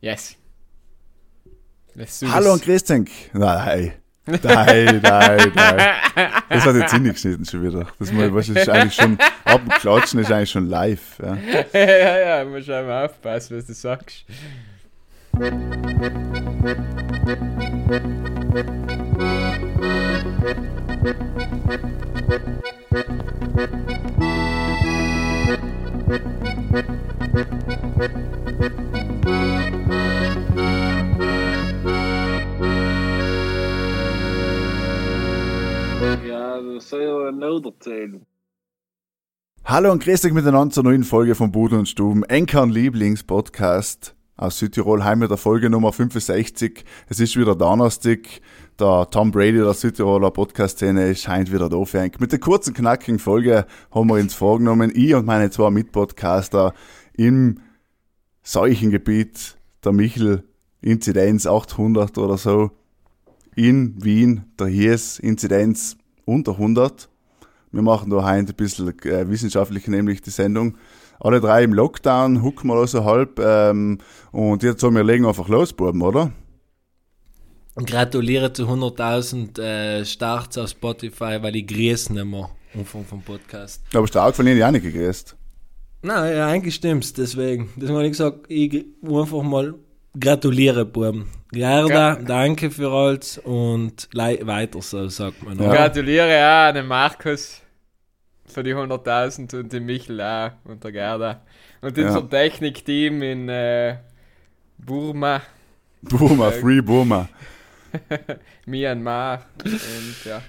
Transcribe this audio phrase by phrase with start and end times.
[0.00, 0.36] Yes.
[2.30, 3.30] Hallo und grüß dich.
[3.32, 3.92] Nein.
[4.26, 5.96] Nein, nein, nein.
[6.48, 7.86] Das hat jetzt hingeschnitten schon wieder.
[7.98, 11.18] Das mal, was ist eigentlich schon, ab dem Klatschen ist eigentlich schon live.
[11.22, 11.36] Ja,
[11.80, 14.26] ja, ja, muss schon mal aufpassen, was du sagst.
[36.80, 38.26] Ja noch erzählen.
[39.64, 44.58] Hallo und grüß dich miteinander zur neuen Folge von Budel und Stuben, Enkern Lieblingspodcast aus
[44.58, 46.84] Südtirol, heim mit der Folge Nummer 65.
[47.08, 48.20] Es ist wieder Donnerstag.
[48.78, 54.08] Der Tom Brady der Südtiroler Podcast-Szene scheint wieder für Mit der kurzen, knackigen Folge haben
[54.08, 56.74] wir uns vorgenommen, ich und meine zwei Mitpodcaster
[57.14, 57.60] im
[58.42, 60.44] Seuchengebiet der Michel
[60.82, 62.70] Inzidenz 800 oder so
[63.54, 65.96] in Wien, der Hies Inzidenz
[66.26, 67.08] unter 100.
[67.72, 70.76] Wir machen da heute ein bisschen äh, wissenschaftlich nämlich die Sendung.
[71.18, 73.98] Alle drei im Lockdown, hucken wir so halb ähm,
[74.32, 76.30] und jetzt sagen wir legen einfach los, Buben, oder?
[77.74, 83.82] Gratuliere zu 100.000 äh, Starts auf Spotify, weil ich grüße nicht mehr Anfang vom Podcast.
[83.94, 85.36] Aber stark von Ihnen ja nicht gegrüßt.
[86.02, 87.70] Nein, ja, eigentlich stimmt's, deswegen.
[87.76, 89.74] Deswegen habe ich gesagt, ich einfach mal
[90.18, 91.28] gratuliere, Buben.
[91.52, 95.58] Gerda, danke für alles und weiter so, sagt man.
[95.58, 95.72] Ja.
[95.72, 97.62] Gratuliere auch an den Markus
[98.46, 101.42] für die 100.000 und den Michel auch und der Gerda.
[101.80, 102.08] Und Ja.
[102.08, 103.96] unser Technikteam in äh,
[104.78, 105.42] Burma,
[106.02, 107.28] Boomer, Free Boomer.
[108.66, 110.42] Myanmar und ja.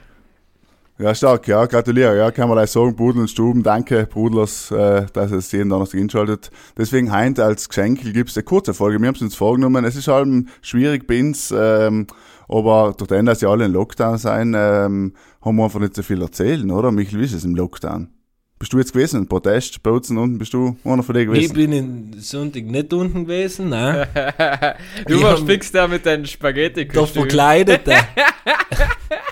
[0.99, 5.05] Ja, stark, ja, gratuliere, ja, kann man gleich sagen, Brudel und Stuben, danke, Brudlers, äh,
[5.13, 6.49] dass ihr es jeden Donnerstag einschaltet.
[6.75, 10.07] Deswegen heint als Geschenk gibt's eine kurze Folge, wir haben es uns vorgenommen, es ist
[10.07, 10.27] halt
[10.63, 12.07] schwierig bei uns, ähm,
[12.47, 16.01] aber durch den, dass ja alle in Lockdown sein, ähm, haben wir einfach nicht so
[16.01, 16.91] viel erzählen, oder?
[16.91, 18.09] Michael, wie ist es im Lockdown?
[18.57, 21.53] Bist du jetzt gewesen, ein Protest, bei uns unten, bist du einer von denen Ich
[21.53, 21.53] gewesen?
[21.53, 24.07] bin in Sonntag nicht unten gewesen, nein.
[25.07, 27.93] du Ich warst fix da mit deinen spaghetti Der Verkleidete.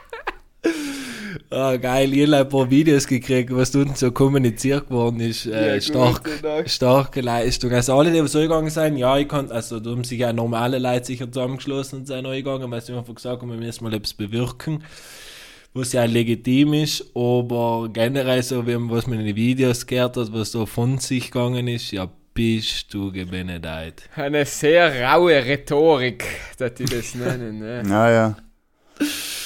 [1.55, 5.45] Ah, geil, ich habe ein paar Videos gekriegt, was unten so kommuniziert worden ist.
[5.45, 6.29] Äh, Ja, stark,
[6.65, 7.71] starke Leistung.
[7.71, 10.79] Also alle, die so gegangen sind, ja, ich kann, also da haben sich ja normale
[10.79, 14.13] Leute sicher zusammengeschlossen und sind eingegangen, weil sie einfach gesagt haben, wir müssen mal etwas
[14.13, 14.83] bewirken,
[15.73, 20.33] was ja legitim ist, aber generell so, wie, was man in den Videos gehört hat,
[20.33, 24.09] was da von sich gegangen ist, ja, bist du gebenedeit.
[24.17, 26.25] Eine sehr raue Rhetorik,
[26.57, 27.59] dass die das nennen.
[27.59, 27.81] Ne?
[27.85, 28.35] Naja,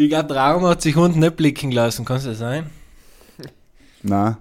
[0.00, 2.66] Ich glaube, Arno hat sich unten nicht blicken lassen, kann es das sein?
[4.04, 4.36] nein.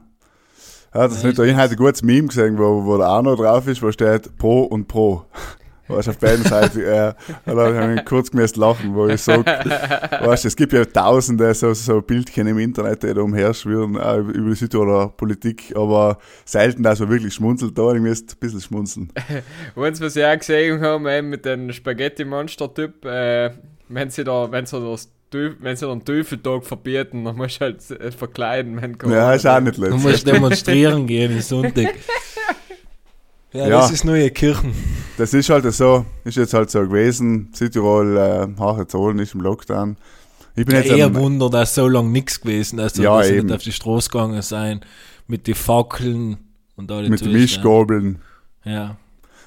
[0.93, 3.07] Ja, das ist Nein, nicht, da ich heute ein gutes Meme gesehen, wo, wo der
[3.07, 5.25] Arno drauf ist, wo steht Pro und Pro.
[5.87, 7.13] Weißt du, auf beiden Seiten, äh,
[7.45, 11.53] da habe ich kurz gemäß lachen, wo ich sage, weißt du, es gibt ja tausende
[11.53, 16.83] so, so Bildchen im Internet, die da umherschwirren, auch über die Südtiroler Politik, aber selten,
[16.83, 19.13] dass man wirklich schmunzelt, da ich müsste ein bisschen schmunzeln.
[19.75, 23.51] Und was wir auch gesehen haben, mit dem Spaghetti-Monster-Typ, äh,
[23.87, 27.81] wenn sie da, wenn sie das wenn sie den Teufeltag verbieten, dann musst du halt
[28.17, 30.03] verkleiden, wenn Ja, ist auch nicht Du letztes.
[30.03, 31.95] musst demonstrieren gehen am Sonntag.
[33.53, 33.69] Ja, Ja.
[33.81, 34.73] das ist neue Kirchen.
[35.17, 37.49] Das ist halt so, ist jetzt halt so gewesen.
[37.53, 39.97] Südtirol, äh, Hachezolen ist im Lockdown.
[40.55, 43.17] Ich bin Ja, jetzt eher am, Wunder, dass so lange nichts gewesen ist, also, Ja,
[43.17, 43.47] dass sie eben.
[43.47, 44.81] nicht auf die Straße gegangen sein
[45.27, 46.37] mit den Fackeln
[46.75, 47.31] und alle mit den.
[47.31, 48.19] Mischgabeln.
[48.63, 48.97] Ja.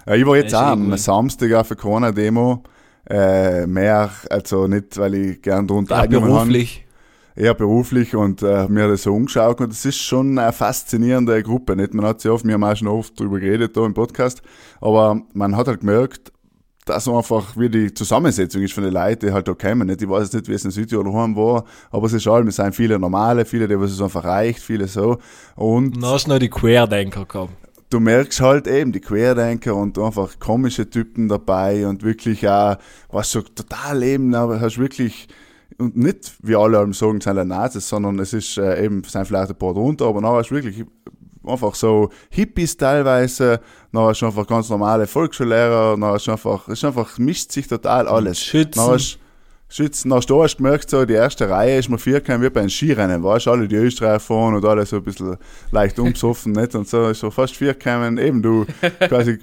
[0.06, 0.96] Ja, ich war jetzt Ist auch am.
[0.96, 2.62] Samstag auf der Corona-Demo.
[3.10, 6.44] Äh, mehr, also nicht, weil ich gern drunter ja, teilgenommen habe.
[6.44, 6.86] beruflich.
[7.34, 11.74] eher beruflich und äh, mir das so umgeschaut und es ist schon eine faszinierende Gruppe.
[11.74, 11.92] Nicht?
[11.92, 14.42] Man hat sie oft, wir haben auch schon oft drüber geredet da im Podcast,
[14.80, 16.32] aber man hat halt gemerkt,
[16.86, 19.88] dass einfach wie die Zusammensetzung ist von den Leuten, die halt da kommen.
[19.88, 20.02] Nicht?
[20.02, 22.56] Ich weiß jetzt nicht, wie es in Südtirol heim war, aber es ist allem, es
[22.56, 25.18] sind viele Normale, viele, die was es einfach reicht, viele so.
[25.56, 27.50] Und Dann hast du noch die Querdenker gehabt.
[27.90, 32.76] Du merkst halt eben die Querdenker und einfach komische Typen dabei und wirklich auch,
[33.10, 35.28] was so total eben, aber hast wirklich,
[35.78, 39.26] und nicht, wie alle allem sagen, sind Nazis, sondern es ist äh, eben, es sind
[39.26, 40.84] vielleicht ein paar drunter, aber nachher hast du wirklich
[41.44, 43.60] einfach so Hippies teilweise,
[43.90, 47.50] nachher hast du einfach ganz normale Volksschullehrer, nachher hast du einfach, es ist einfach, mischt
[47.50, 48.38] sich total alles.
[48.40, 48.80] Schützen.
[49.70, 52.58] Hast, Schützen, hast du gemerkt, so die erste Reihe ist mir vier kein wie bei
[52.58, 55.36] einem Skirennen, weißt du, alle die Österreicher fahren und alle so ein bisschen
[55.70, 56.74] leicht umsoffen, nicht?
[56.74, 58.66] Und so ist so fast vier gekommen, eben du,
[59.08, 59.38] quasi,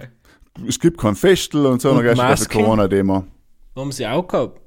[0.68, 2.58] es gibt kein Festel und so, Und dann gehst du?
[2.58, 3.24] Corona-Demo.
[3.78, 4.60] Haben sie auch gehabt.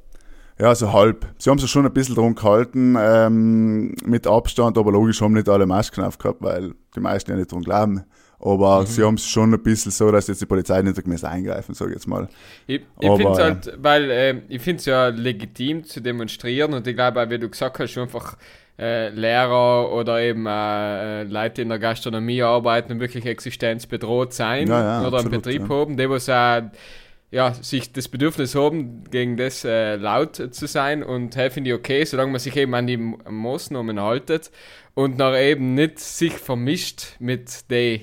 [0.58, 1.26] Ja, so halb.
[1.36, 5.48] Sie haben sich schon ein bisschen drum gehalten, ähm, mit Abstand, aber logisch haben nicht
[5.50, 8.04] alle Masken aufgehabt, weil die meisten ja nicht drum glauben.
[8.42, 11.74] Aber sie haben es schon ein bisschen so, dass jetzt die Polizei nicht mehr eingreifen,
[11.74, 12.28] sage ich jetzt mal.
[12.66, 13.44] Ich, ich finde es ja.
[13.44, 17.38] halt, weil ähm, ich finde es ja legitim zu demonstrieren und ich glaube auch, wie
[17.38, 18.38] du gesagt hast, einfach
[18.78, 24.68] äh, Lehrer oder eben äh, äh, Leute in der Gastronomie arbeiten und wirklich existenzbedroht sein
[24.68, 25.68] Ja, ja, oder einen absolut, Betrieb ja.
[25.68, 26.62] haben, die was auch
[27.30, 31.76] ja, sich das Bedürfnis haben, gegen das äh, laut zu sein und hey, finde ich
[31.76, 34.50] okay, solange man sich eben an die Maßnahmen haltet
[34.94, 38.00] und noch eben nicht sich vermischt mit den,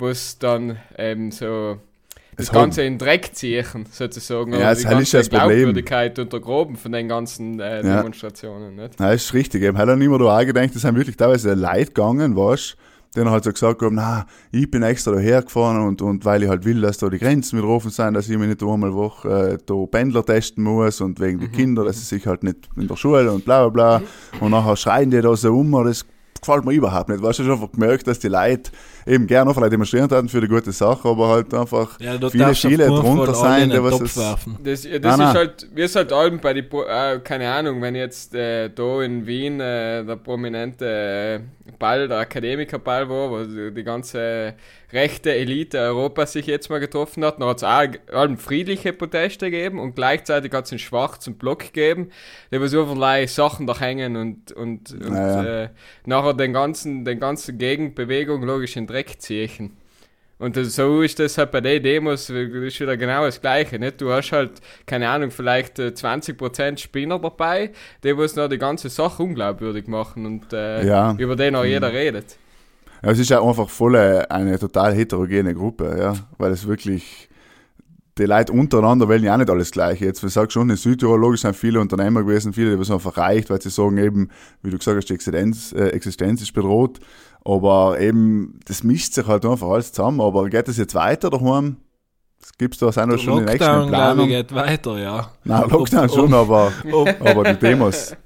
[0.00, 1.78] was dann eben so
[2.36, 4.52] das Es haben- Ganze in den Dreck ziehen, sozusagen.
[4.52, 5.48] Ja, das halt ist ja das Problem.
[5.48, 7.98] Glaubwürdigkeit untergroben von den ganzen äh, Ja.
[7.98, 8.76] Demonstrationen.
[8.76, 8.98] Nicht?
[8.98, 9.62] Nein, ist richtig.
[9.62, 12.76] Eben, hat auch niemand da auch gedacht, das sind wirklich teilweise Leute gegangen, weißt
[13.12, 16.44] die dann halt so gesagt haben, na, ich bin extra daher gefahren und, und weil
[16.44, 18.94] ich halt will, dass da die Grenzen wieder offen sind, dass ich mich nicht einmal
[18.94, 22.68] Woche äh, da Pendler testen muss und wegen die Kinder, dass sie sich halt nicht
[22.76, 24.06] in der Schule und bla bla bla.
[24.38, 26.06] Und nachher schreien die da so um, das
[26.40, 27.20] gefällt mir überhaupt nicht.
[27.20, 28.70] Weißt du, schon gemerkt, dass die Leute
[29.06, 32.54] eben gerne vielleicht demonstrieren hatten für die gute Sache, aber halt einfach Ja, da viele,
[32.54, 34.58] keinen drunter sein, den was Topf es, werfen.
[34.62, 35.34] Das, ja, das Nein, ist nein.
[35.34, 39.26] halt, wir sind halt allem bei die, äh, keine Ahnung, wenn jetzt äh, da in
[39.26, 41.42] Wien äh, der prominente
[41.78, 44.54] Ball, der Akademikerball war, wo die die ganze
[44.92, 49.50] rechte Elite Europas sich jetzt mal getroffen hat, dann hat es auch allem friedliche Proteste
[49.50, 52.10] gegeben und gleichzeitig hat es einen schwarzen Block gegeben,
[52.50, 55.62] der was überlei Sachen da hängen und, und, und Ja, ja.
[55.64, 55.68] Äh,
[56.06, 59.76] nachher den ganzen, den ganzen Gegenbewegung logisch in Dreck ziehen.
[60.38, 63.78] Und so ist das halt bei den Demos, ist wieder genau das Gleiche.
[63.78, 64.00] Nicht?
[64.00, 64.52] Du hast halt,
[64.86, 67.72] keine Ahnung, vielleicht äh, 20% Spinner dabei,
[68.02, 71.14] die was noch die ganze Sache unglaubwürdig machen und äh, Ja.
[71.18, 72.38] über den auch jeder redet.
[73.02, 77.28] Ja, es ist ja einfach voll äh, eine total heterogene Gruppe, ja, weil es wirklich,
[78.16, 80.06] die Leute untereinander wollen ja auch nicht alles Gleiche.
[80.06, 83.18] Jetzt, ich sag schon, in Südtirol logisch sind viele Unternehmer gewesen, viele, die was einfach
[83.18, 84.30] reicht, weil sie sagen eben,
[84.62, 86.98] wie du gesagt hast, die Existenz, äh, Existenz ist bedroht,
[87.44, 91.76] aber eben, das mischt sich halt einfach alles zusammen, aber geht das jetzt weiter daheim?
[92.40, 95.30] Das gibt's da, sind da schon die nächsten Lockdown, glaube ich, geht weiter, ja.
[95.44, 98.16] Nein, Lockdown Ob- schon, aber, Ob, aber die Demos.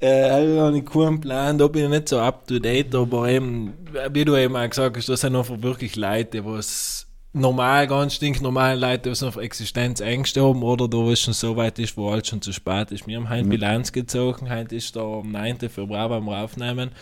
[0.00, 3.28] Äh, also habe ich keinen Plan, da bin ich nicht so up to date, aber
[3.28, 3.72] eben,
[4.12, 7.03] wie du eben auch gesagt hast, das sind einfach wirklich Leute, was
[7.34, 11.78] normal, ganz stinknormale Leute, die auf Existenzängste haben oder da wo es schon so weit
[11.80, 13.06] ist, wo alles schon zu spät ist.
[13.06, 15.58] Wir haben heute Bilanz gezogen, heute ist der am 9.
[15.68, 16.92] Februar beim Aufnehmen,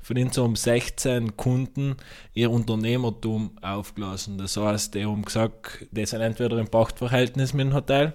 [0.00, 1.96] von ihnen so um 16 Kunden
[2.34, 4.38] ihr Unternehmertum aufgelassen.
[4.38, 8.12] Das heißt, die haben gesagt, die sind entweder im Pachtverhältnis mit dem Hotel,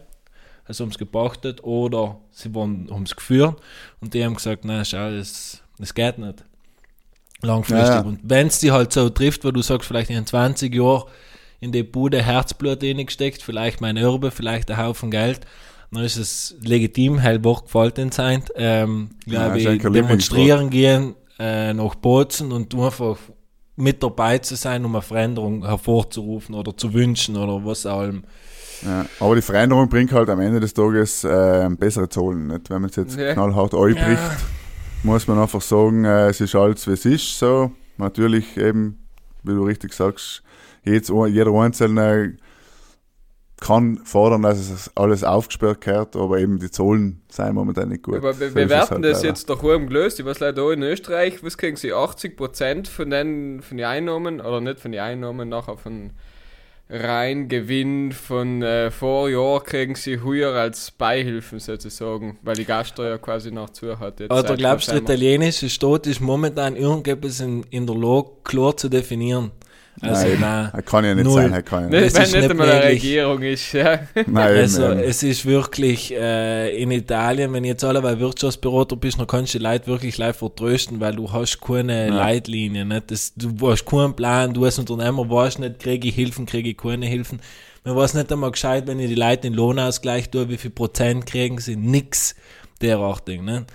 [0.63, 3.61] also haben es gepachtet oder sie waren, haben es geführt
[3.99, 6.45] und die haben gesagt, na schau, das, das geht nicht.
[7.41, 7.89] Langfristig.
[7.89, 8.01] Ja, ja.
[8.01, 11.03] Und wenn es die halt so trifft, weil du sagst, vielleicht in 20 Jahren
[11.59, 15.41] in die Bude Herzblut reingesteckt, vielleicht mein Erbe, vielleicht ein Haufen Geld,
[15.91, 18.43] dann ist es legitim, hellwach gefallen sein.
[18.55, 23.17] Ähm, Ja, glaube ein ich, demonstrieren gehen äh, nach Bozen und einfach
[23.77, 28.23] mit dabei zu sein, um eine Veränderung hervorzurufen oder zu wünschen oder was auch allem.
[28.83, 32.47] Ja, aber die Veränderung bringt halt am Ende des Tages äh, bessere Zahlen.
[32.47, 32.69] Nicht?
[32.69, 33.33] Wenn man es jetzt Ja.
[33.33, 34.21] knallhart einbricht,
[35.03, 37.39] muss man einfach sagen, äh, es ist alles, wie es ist.
[37.39, 37.71] So.
[37.97, 38.99] Natürlich eben,
[39.43, 40.43] wie du richtig sagst,
[40.85, 42.37] jetzt, jeder Einzelne
[43.61, 48.17] kann fordern, dass es alles aufgesperrt gehört, aber eben die Zahlen sind momentan nicht gut.
[48.17, 49.27] Aber So wir, es werden halt das leider.
[49.27, 50.19] jetzt daheim gelöst.
[50.19, 51.93] Ich weiß leider auch in Österreich, was kriegen sie?
[51.93, 56.11] 80% von den, von den Einnahmen, oder nicht von den Einnahmen, nachher von
[56.87, 63.71] Reingewinn von äh, Vorjahr kriegen sie höher als Beihilfen sozusagen, weil die Gaststeuer quasi noch
[63.71, 64.19] zu hat.
[64.19, 68.29] Jetzt Oder seit glaubst du, der italienische Staat ist momentan irgendetwas in, in der Lage
[68.43, 69.51] klar zu definieren?
[70.01, 70.69] Also, Nein, nein.
[70.75, 71.41] das kann ja nicht Null.
[71.41, 71.51] sein.
[71.51, 72.05] Das kann ja Nicht.
[72.07, 72.83] Das wenn ist nicht nicht einmal eine.
[72.83, 73.99] Regierung ist, ja.
[74.27, 74.99] Nein, Also, eben.
[74.99, 79.59] es ist wirklich äh, in Italien, wenn du jetzt alleweil Wirtschaftsberater bist, dann kannst du
[79.59, 82.83] die Leute wirklich live vertrösten, weil du hast keine Leitlinie.
[82.85, 83.09] Nicht?
[83.11, 86.77] Das, du hast keinen Plan, du als Unternehmer weißt nicht, kriege ich Hilfen, kriege ich
[86.77, 87.39] keine Hilfen.
[87.85, 91.25] Man weiß nicht einmal gescheit, wenn ich die Leute den Lohnausgleich tue, wie viel Prozent
[91.25, 92.35] kriegen sie, nix
[92.81, 93.41] derartig.
[93.41, 93.65] Ne?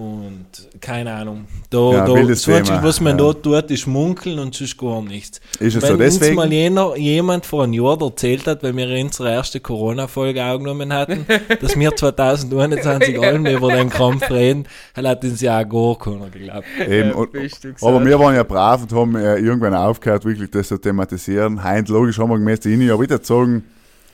[0.00, 0.46] Und
[0.80, 1.44] keine Ahnung.
[1.68, 3.32] Da, Ja, da, das Einzige, Thema, was man ja.
[3.32, 5.42] da tut, ist munkeln und sonst gar nichts.
[5.58, 6.36] Ist es Wenn so uns deswegen?
[6.36, 11.26] mal jener, jemand vor einem Jahr erzählt hat, weil wir unsere erste Corona-Folge aufgenommen hatten,
[11.60, 16.30] dass wir 2021 allen über den Kampf reden, dann hat uns ja auch gar keiner
[16.30, 16.66] geglaubt.
[16.88, 20.68] Eben, Ja, und, aber wir waren ja brav und haben äh, irgendwann aufgehört, wirklich das
[20.68, 21.62] zu thematisieren.
[21.62, 23.64] Heint, logisch haben wir gemäß die Inni, aber ich würde sagen,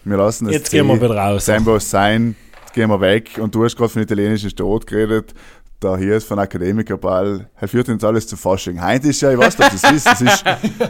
[0.03, 1.47] wir lassen es Jetzt gehen wir wieder raus.
[1.47, 3.39] sein, was sein, jetzt gehen wir weg.
[3.41, 5.35] Und du hast gerade von italienischen Staat geredet.
[5.79, 7.51] Da hier ist von Akademikerball.
[7.61, 8.81] Er führt uns alles zu Fasching.
[8.81, 10.45] Heint ist ja, ich weiß nicht, das wisst, es ist,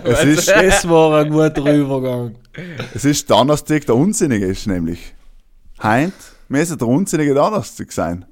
[0.05, 2.37] es ist, Das war ein guter Übergang.
[2.95, 5.15] es ist Donnerstag, der Unsinnige ist nämlich.
[5.83, 6.15] Heint
[6.49, 8.27] müsste der Unsinnige Donnerstag sein.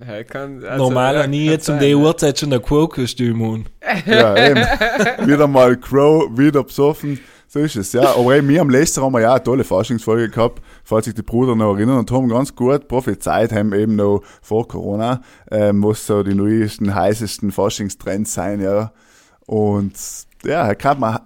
[0.00, 1.96] Ja, kann, also, Normal ja, habe ich kann jetzt um sein, die ja.
[1.96, 3.66] Uhrzeit schon ein Crow-Kostüm an.
[4.06, 4.60] Ja, eben.
[5.28, 7.20] wieder mal Crow, wieder besoffen.
[7.50, 8.14] So ist es, ja.
[8.14, 11.22] Aber eben, wir am letzten haben wir ja eine tolle Faschingsfolge gehabt, falls sich die
[11.22, 16.06] Brüder noch erinnern, und haben ganz gut prophezeit, haben eben noch vor Corona, ähm, was
[16.06, 18.92] so die neuesten, heißesten Faschingstrends sein, ja.
[19.46, 19.94] Und
[20.44, 21.20] ja, kann man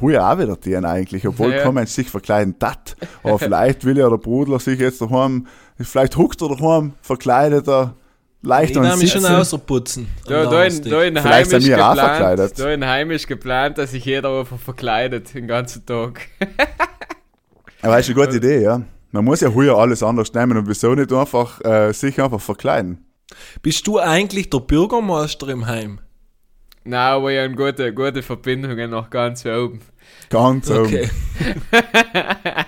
[0.00, 1.62] heuer auch wieder dienen eigentlich, obwohl Ja.
[1.64, 2.96] kein Mensch sich verkleiden tat.
[3.24, 5.48] Aber vielleicht will ja der Bruder sich jetzt daheim,
[5.80, 8.03] vielleicht huckt er daheim, verkleideter, Ich
[8.44, 9.36] leicht darf mich schon Sitzen.
[9.36, 10.08] außerputzen.
[10.26, 12.58] Da, da, in, da in Vielleicht sind wir auch geplant, verkleidet.
[12.58, 16.28] da in heimisch geplant, dass sich jeder einfach verkleidet den ganzen Tag.
[17.82, 18.82] Aber das ist eine gute Idee, ja.
[19.10, 23.04] Man muss ja heuer alles anders nehmen und wieso nicht einfach äh, sich einfach verkleiden.
[23.62, 26.00] Bist du eigentlich der Bürgermeister im Heim?
[26.84, 29.80] Nein, aber ich habe gute, gute Verbindungen nach ganz oben.
[30.30, 30.86] Ganz oben.
[30.86, 31.10] Okay.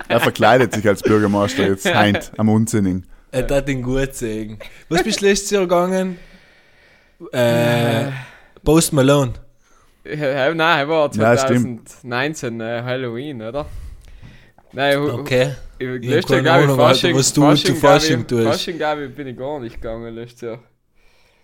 [0.08, 2.48] Er verkleidet sich als Bürgermeister jetzt heint am
[3.36, 3.50] Unsinning.
[3.50, 4.58] Er hat den gut sagen.
[4.88, 6.18] Was bist du letztes Jahr gegangen?
[7.32, 8.10] Äh,
[8.64, 9.32] Post Malone.
[10.04, 11.88] Ja, nein, war Ja, stimmt.
[11.88, 13.66] 2019 äh, Halloween, oder?
[14.72, 15.54] Nein, Okay.
[15.78, 18.26] ich, Ich letztes Jahr keine glaube ich Ahnung, Alter, Fasching, was du Fasching, zu Fasching
[18.26, 18.44] tust.
[18.46, 20.58] Fasching, glaube ich, bin ich gar nicht gegangen letztes Jahr.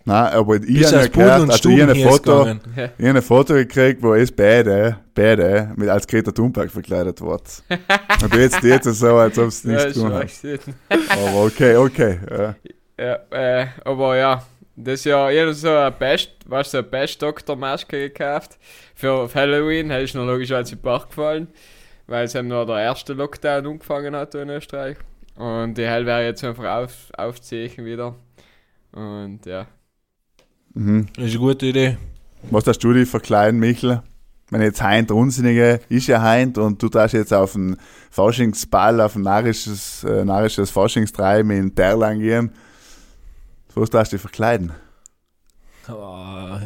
[0.05, 3.21] Nein, aber ich habe gehört, und also ich habe ein Stuben Foto, ich habe ein
[3.21, 7.63] Foto gekriegt, wo es beide, beide mit als Greta Thunberg verkleidet wird.
[8.21, 10.29] Und jetzt jetzt so, als ob es Ja, nichts ist tun hat.
[11.09, 12.19] Aber okay, okay.
[12.29, 12.55] Ja.
[12.95, 14.43] Ja, äh, aber ja,
[14.75, 18.57] das Jahr, ich habe so eine Best, was so eine Best-Doktor-Maske gekauft.
[18.95, 21.47] Für für Halloween, hätte ich noch logischerweise in den Bach gefallen,
[22.07, 24.97] weil es eben noch der erste Lockdown angefangen hat in Österreich.
[25.35, 28.15] Und die Hell wäre jetzt einfach auf, aufziehen wieder.
[28.91, 29.67] Und ja.
[30.73, 31.07] Mhm.
[31.15, 31.97] Das ist eine gute Idee.
[32.49, 34.01] Was hast du dich verkleiden, Michel?
[34.49, 37.77] Wenn jetzt Heint der Unsinnige ist ja Heint und du darfst jetzt auf einen
[38.11, 42.51] Faschingsball, auf ein narisches, äh, narisches Faschingstreiben in Terlang gehen.
[43.73, 44.71] Was darfst du dich verkleiden?
[45.89, 46.57] Oh,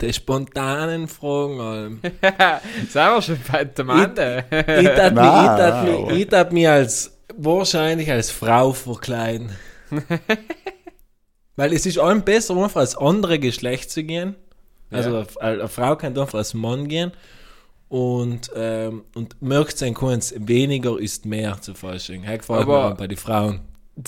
[0.00, 2.00] die spontanen Fragen, Alm.
[2.88, 4.44] Sind wir schon bei dem Ende?
[4.50, 9.50] Ich tat mich, mich als, wahrscheinlich als Frau verkleiden.
[11.56, 14.34] Weil es ist allem besser, einfach als andere Geschlecht zu gehen.
[14.90, 15.26] Also Ja.
[15.40, 17.12] eine, eine Frau kann einfach als Mann gehen.
[17.88, 21.72] Und, ähm, und merkt sein kannst, weniger ist mehr zu.
[21.72, 21.78] Ich
[22.48, 23.60] mir Aber- bei den Frauen.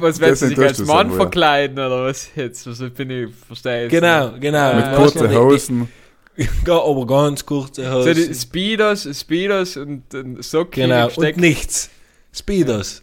[0.00, 1.16] was, Das sie sich als Mann ja.
[1.16, 2.28] verkleiden oder was?
[2.34, 4.74] Jetzt also bin ich, verstehe jetzt Genau, genau.
[4.74, 5.88] Mit Äh, kurzen Hosen.
[6.64, 7.90] Ga- aber ganz kurze nicht.
[7.92, 8.14] Hosen.
[8.14, 11.90] So die Speedos, Speedos und, und Socken Genau, und nichts.
[12.32, 13.02] Speedos.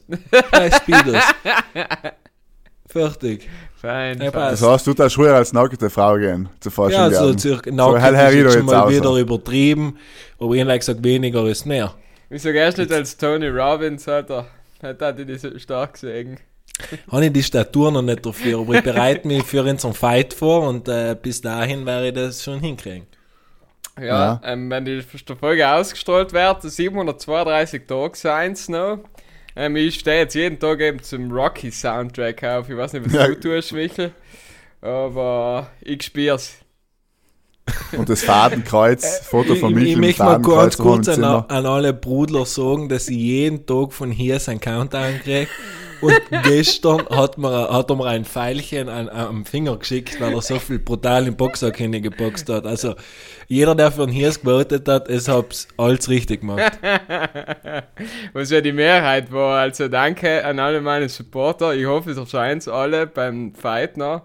[0.52, 1.22] Drei Speedos.
[2.88, 3.48] Fertig.
[3.76, 4.32] Fein, Ja.
[4.32, 7.38] Das heißt, du darfst früher als nackte Frau gehen, zu Fasching Ja, so werden.
[7.40, 7.70] circa.
[7.70, 9.18] So, Nackt Herr ist jetzt schon mal auch wieder so.
[9.20, 9.98] übertrieben.
[10.40, 11.94] Aber ich habe gesagt, weniger ist mehr.
[12.30, 14.48] Wieso gehst du nicht als Tony Robbins, Alter?
[14.82, 16.40] Hat er die so stark gesehen?
[17.12, 20.68] Habe ich die Statur noch nicht dafür, aber ich bereite mich für unseren Fight vor
[20.68, 23.08] und äh, bis dahin werde ich das schon hinkriegen.
[24.00, 24.42] Ja, Ja.
[24.44, 25.02] Ähm, wenn die
[25.40, 29.00] Folge ausgestrahlt wird, 732 Tage sein es noch.
[29.58, 32.70] Ähm, ich stehe jetzt jeden Tag eben zum Rocky-Soundtrack auf.
[32.70, 33.28] Ich weiß nicht, was Ja.
[33.28, 34.12] du tust, Michel.
[34.82, 36.54] Aber ich spür's.
[37.98, 41.16] Und das Fadenkreuz, Foto von ich, Michel ich mit möchte mal Fadenkreuz ganz kurz an,
[41.16, 41.46] Zimmer.
[41.50, 45.48] an alle Brudler sagen, dass ich jeden Tag von hier seinen Countdown kriege.
[46.02, 50.42] Und gestern hat, mir, hat er mir ein Pfeilchen an, am Finger geschickt, weil er
[50.42, 52.66] so viel brutal im Boxsack hingeboxt hat.
[52.66, 52.96] Also
[53.48, 56.80] jeder, der für einen Hirs gewotet hat, es hab's alles richtig gemacht.
[58.34, 59.60] Was ja die Mehrheit war.
[59.60, 61.74] Also danke an alle meine Supporter.
[61.74, 64.24] Ich hoffe, es erscheint alle beim Fight noch.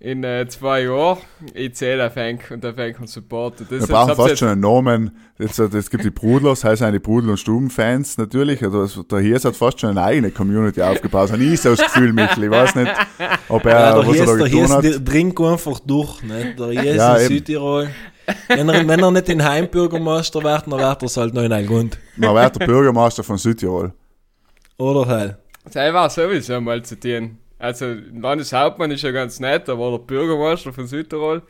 [0.00, 1.18] In äh, zwei Jahren.
[1.54, 3.64] Ich zähle auf Henk und auf Henk und Supporter.
[3.64, 5.16] Das Wir brauchen fast schon einen Namen.
[5.38, 8.62] Jetzt, äh, es gibt die Brudlers, heißen die Brudel- und Stubenfans natürlich.
[8.62, 11.32] Also der Hirs hat fast schon eine eigene Community aufgebaut.
[11.32, 12.44] Habe ich so das Gefühl, Michel.
[12.44, 12.92] Ich weiß nicht,
[13.48, 14.84] ob er, Ja, der was er da getan Hirs hat.
[14.84, 16.22] der trinkt einfach durch.
[16.22, 16.54] Ne?
[16.58, 17.34] Der Hirs Ja, in eben.
[17.34, 17.88] Südtirol.
[18.48, 21.52] Wenn er, wenn er nicht den Heimbürgermeister wird, dann wird er es halt noch in
[21.52, 21.98] Algund.
[22.16, 23.92] Man wird der Bürgermeister von Südtirol.
[24.76, 25.36] Oder halt.
[25.64, 27.38] Das war sowieso mal zu tun.
[27.64, 31.42] Also, Landeshauptmann ist ja ganz nett, aber der Bürgermeister von Südtirol,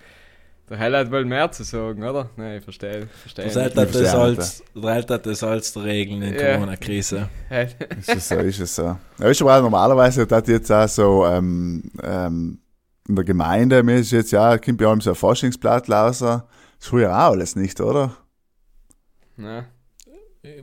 [0.71, 2.31] der Hell hat wohl mehr zu sagen, oder?
[2.37, 3.07] Nein, ich verstehe.
[3.07, 3.65] verstehe Das nicht.
[3.65, 6.55] halt hat das als, das halt hat das als der Regeln in der Ja.
[6.57, 7.29] Corona-Krise.
[7.99, 8.97] Ist es so, ist es so.
[9.19, 12.59] Ja, ist aber auch normalerweise hat jetzt auch so, ähm, ähm,
[13.07, 16.21] in der Gemeinde, mir ist jetzt ja, kommt ja allem so ein Forschungsblatt raus.
[16.21, 16.43] Das
[16.79, 18.17] ist früher auch alles nicht, oder?
[19.37, 19.67] Na.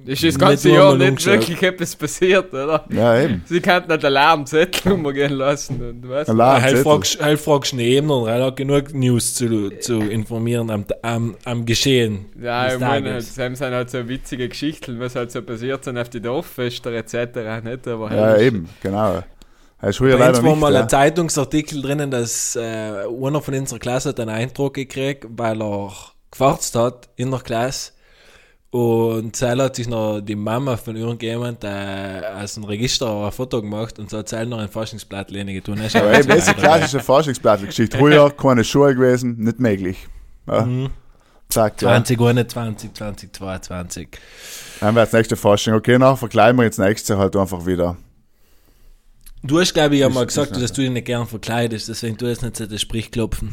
[0.05, 1.33] Das ist das ganze Nicht Jahr nicht umgeschaut.
[1.33, 2.85] wirklich etwas passiert, oder?
[2.91, 3.43] Ja, eben.
[3.47, 6.29] Sie könnten nicht Alarmzettel umgehen lassen und was?
[6.29, 10.85] Alarm, Halt fragst, halt du neben und er hat genug News zu, zu informieren am,
[11.01, 12.25] am, am Geschehen.
[12.39, 16.09] Ja, ich meine, halt, sind halt so witzige Geschichten, was halt so passiert sind auf
[16.09, 17.63] die Dorffester etc.
[17.63, 17.87] Nicht?
[17.87, 19.23] Aber Ja, halt- eben, genau.
[19.83, 20.81] Er ist Bei uns war mal ja.
[20.81, 25.91] ein Zeitungsartikel drinnen, dass äh, einer von unserer Klasse hat einen Eindruck gekriegt, weil er
[26.29, 27.93] gefarzt hat in der Klasse.
[28.71, 33.61] Und Zeil hat sich noch die Mama von irgendjemand äh, aus dem Register ein Foto
[33.61, 35.77] gemacht und so hat Zeil noch ein Faschingsblatt lehne getan.
[35.79, 37.97] Er ist Aber aber eben, das ist eine klassische Forschungsblattgeschichte.
[37.97, 40.07] Früher keine Schuhe gewesen, nicht möglich.
[40.47, 40.65] Ja.
[40.65, 40.89] Mhm.
[41.49, 42.01] Zack, ja.
[42.01, 44.07] 2021, 2022.
[44.79, 45.73] Dann wäre das nächste Forschung.
[45.73, 47.97] Okay, nachher verkleiden wir jetzt nächstes Jahr halt einfach wieder.
[49.43, 52.27] Du hast, glaube ich, ja mal gesagt, dass du dich nicht gern verkleidest, deswegen du
[52.27, 53.51] jetzt nicht so das Sprich klopfen.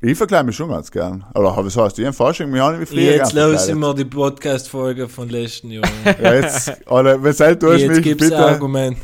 [0.00, 1.24] Ich verkleide mich schon ganz gern.
[1.34, 3.68] Oder was heißt, ich im Forschung, wir haben wie Flieger Jetzt verkleidet.
[3.68, 5.88] immer die Podcast-Folge von letzten Jahr.
[6.22, 8.46] Ja, jetzt, oder, wenn du hast Jetzt mich, gibt's ein bitte.
[8.46, 8.96] Argument.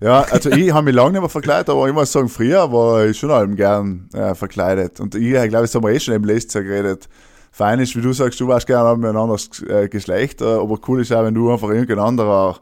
[0.00, 3.04] Ja, also ich habe mich lange nicht mehr verkleidet, aber ich muss sagen, früher war
[3.04, 4.98] ich schon allem gern äh, verkleidet.
[4.98, 7.06] Und ich glaube, das haben wir eh schon im letzten Jahr geredet.
[7.52, 10.78] Fein ist, wie du sagst, du warst gerne mit einem anderen äh, Geschlecht, äh, aber
[10.88, 12.60] cool ist auch, wenn du einfach irgendein anderer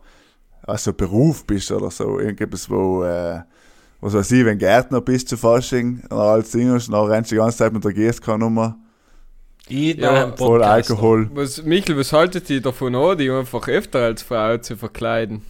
[0.62, 2.18] also Beruf bist oder so.
[2.18, 3.42] Irgendetwas, wo, äh,
[4.00, 7.34] was weiß ich, wenn Gärtner bist zu Fasching, und als Ding und dann rennst du
[7.34, 8.76] die ganze Zeit mit der GSK-Nummer,
[9.68, 10.62] Ich Ja, ja, voll.
[10.62, 11.30] Alkohol.
[11.34, 15.42] Was, Michael, was haltet ihr davon an, die einfach öfter als Frau zu verkleiden?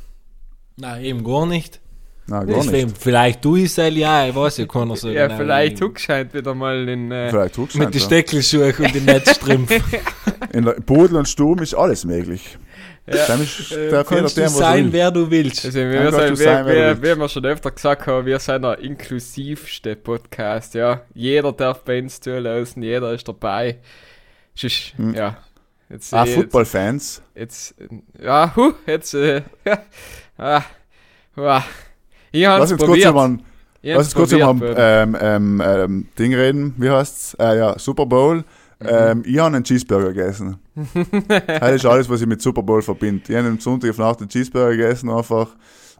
[0.76, 1.80] Nein, eben gar nicht.
[2.28, 2.98] Nein, gar Deswegen, nicht.
[2.98, 5.38] vielleicht du es ja, ich weiß ja keiner so ja, genau.
[5.38, 7.12] vielleicht Huck scheint wieder mal in.
[7.12, 9.82] Äh, Vielleicht Mit Mit den Steckelschuhen und den Netzstrümpfen.
[10.52, 12.58] In der Pudel und Sturm ist alles möglich.
[13.06, 13.26] Ja.
[13.26, 15.64] Dann ist Äh, der Fehler, Kannst du dem, was sein, wer du willst.
[15.64, 18.62] Also, wir, du sein, wir, wer du wie wir schon öfter gesagt haben, wir sind
[18.62, 21.02] der inklusivste Podcast, ja.
[21.14, 23.78] Jeder darf bei uns zulassen, jeder ist dabei.
[24.60, 25.14] Ist, Hm.
[25.14, 25.36] ja.
[25.88, 27.22] Jetzt, Ah, äh, Football-Fans.
[27.36, 29.78] Jetzt, jetzt, ja, huh, jetzt, äh, ja,
[30.36, 30.62] ah,
[31.36, 31.62] ah.
[32.32, 33.40] Ich Lass hab's uns kurz probiert.
[33.82, 36.74] Ich lass uns kurz über ähm, ähm, ähm, Ding reden.
[36.76, 37.34] Wie heißt's?
[37.34, 38.42] Äh, ja, Super Bowl.
[38.80, 38.88] Mhm.
[38.88, 40.58] Ähm, ich habe einen Cheeseburger gegessen.
[41.28, 43.22] das ist alles, was ich mit Super Bowl verbinde.
[43.28, 45.48] Ich habe am Sonntag auf Nacht einen Cheeseburger gegessen einfach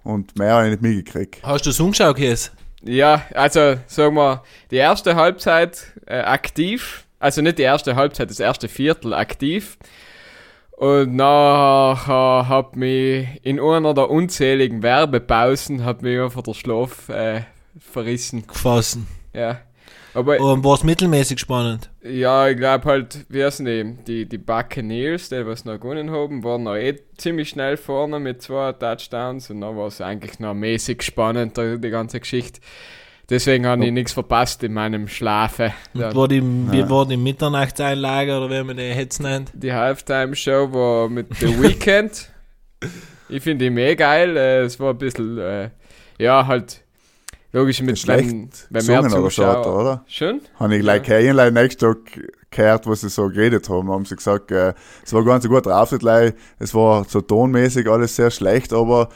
[0.05, 1.43] und mehr habe ich nicht mitgekriegt.
[1.43, 2.53] Hast du Songschau gehört?
[2.83, 8.41] Ja, also sagen wir, die erste Halbzeit äh, aktiv, also nicht die erste Halbzeit, das
[8.41, 9.79] erste Viertel aktiv.
[10.77, 17.43] Und nachher hat mich in einer der unzähligen Werbepausen hat mich einfach der Schlaf äh,
[17.81, 18.47] verrissen.
[18.47, 18.99] Gefasst.
[19.33, 19.61] Ja.
[20.17, 21.91] Aber Und war es mittelmäßig spannend?
[22.03, 26.43] ja, ich glaube halt, wie heißen die, die, die Buccaneers, die was noch gewonnen haben,
[26.43, 30.55] waren noch eh ziemlich schnell vorne mit zwei Touchdowns und dann war es eigentlich noch
[30.55, 32.61] mäßig spannend, die, die ganze Geschichte.
[33.29, 35.73] Deswegen habe ich nichts verpasst in meinem Schlafe.
[35.95, 39.51] Ja, Und war die, wie war die Mitternachtseinlage oder wie man die jetzt nennt?
[39.53, 42.31] die Halftime-Show war mit The Weeknd.
[43.29, 44.37] ich finde ihn eh geil.
[44.37, 45.71] Äh, es war ein bisschen, äh,
[46.21, 46.83] ja, halt,
[47.57, 49.81] logisch mit wenn, wenn mehr er, Zuschauer.
[49.81, 50.05] oder?
[50.07, 50.41] Schon?
[50.59, 51.99] Habe ich gleich keinen gleich nächsten Tag
[52.51, 53.91] gehört, was sie so geredet haben.
[53.91, 58.31] Haben sie gesagt, äh, es war ganz gut drauf, es war so tonmäßig alles sehr
[58.31, 59.09] schlecht, aber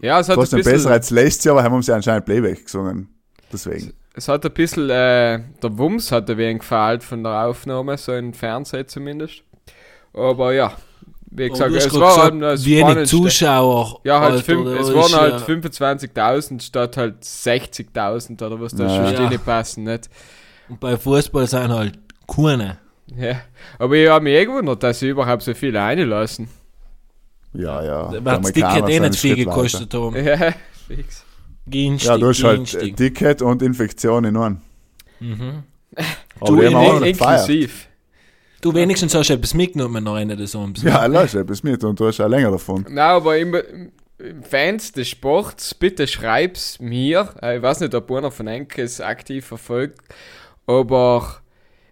[0.00, 2.64] Ja, es hat ein trotzdem besser bisschen, als letztes Jahr, aber haben sie anscheinend Playback
[2.64, 3.08] gesungen.
[3.52, 3.92] Deswegen.
[4.14, 8.12] es hat ein bisschen, äh, der Wumms hat ein wenig gefehlt von der Aufnahme, so
[8.12, 9.42] im Fernsehen zumindest.
[10.12, 10.72] Aber ja,
[11.30, 13.08] wie Aber gesagt, es grad war gesagt, halt wenig.
[13.08, 14.00] Zuschauer.
[14.04, 18.72] Ja, halt Alter, fünf, da es waren halt ja- 25.000 statt halt 60.000 oder was,
[18.74, 19.02] das Ja.
[19.02, 19.30] verstehe Ja.
[19.30, 20.08] nicht passen, nicht?
[20.68, 22.78] Und bei Fußball sind halt keine.
[23.16, 23.40] Ja.
[23.78, 26.48] Aber ich habe mich eh gewundert, dass sie überhaupt so viele einlassen.
[27.54, 28.12] Ja, ja.
[28.24, 30.14] Weil das Ticket eh nicht viel gekostet haben.
[30.16, 30.36] Ja,
[30.88, 31.24] fix.
[31.66, 31.96] Weiter.
[32.04, 32.96] Ja, du hast halt günstig.
[32.96, 34.60] Ticket und Infektion in einem.
[35.20, 35.62] Mhm.
[36.40, 37.48] Aber Du, In, nicht gefeiert.
[37.48, 37.88] inklusiv.
[38.60, 40.82] Du wenigstens hast du etwas mitgenommen nach Ende des Abends.
[40.82, 42.84] Ja, lass etwas mit und du hast auch länger davon.
[42.88, 43.54] Nein, aber im,
[44.18, 47.34] im Fans des Sports, bitte schreib's mir.
[47.40, 50.00] Äh, Ich weiß nicht, ob einer von Enke es aktiv verfolgt,
[50.66, 51.36] aber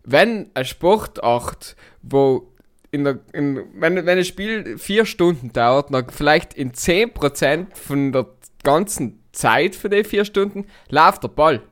[0.02, 2.48] wenn ein Sportart, wo
[2.90, 8.12] in der, in, wenn, wenn ein Spiel vier Stunden dauert, dann vielleicht in 10% von
[8.12, 8.26] der
[8.64, 11.62] ganzen Zeit für die vier Stunden läuft der Ball.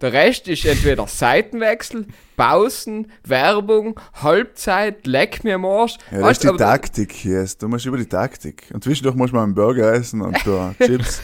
[0.00, 2.06] Der Rest ist entweder Seitenwechsel,
[2.36, 5.96] Pausen, Werbung, Halbzeit, leck mir am Arsch.
[6.12, 7.44] Ja, das Weißt ist die Taktik hier.
[7.58, 8.64] Du musst über die Taktik.
[8.72, 11.20] Und zwischendurch musst du mal einen Burger essen und da Chips.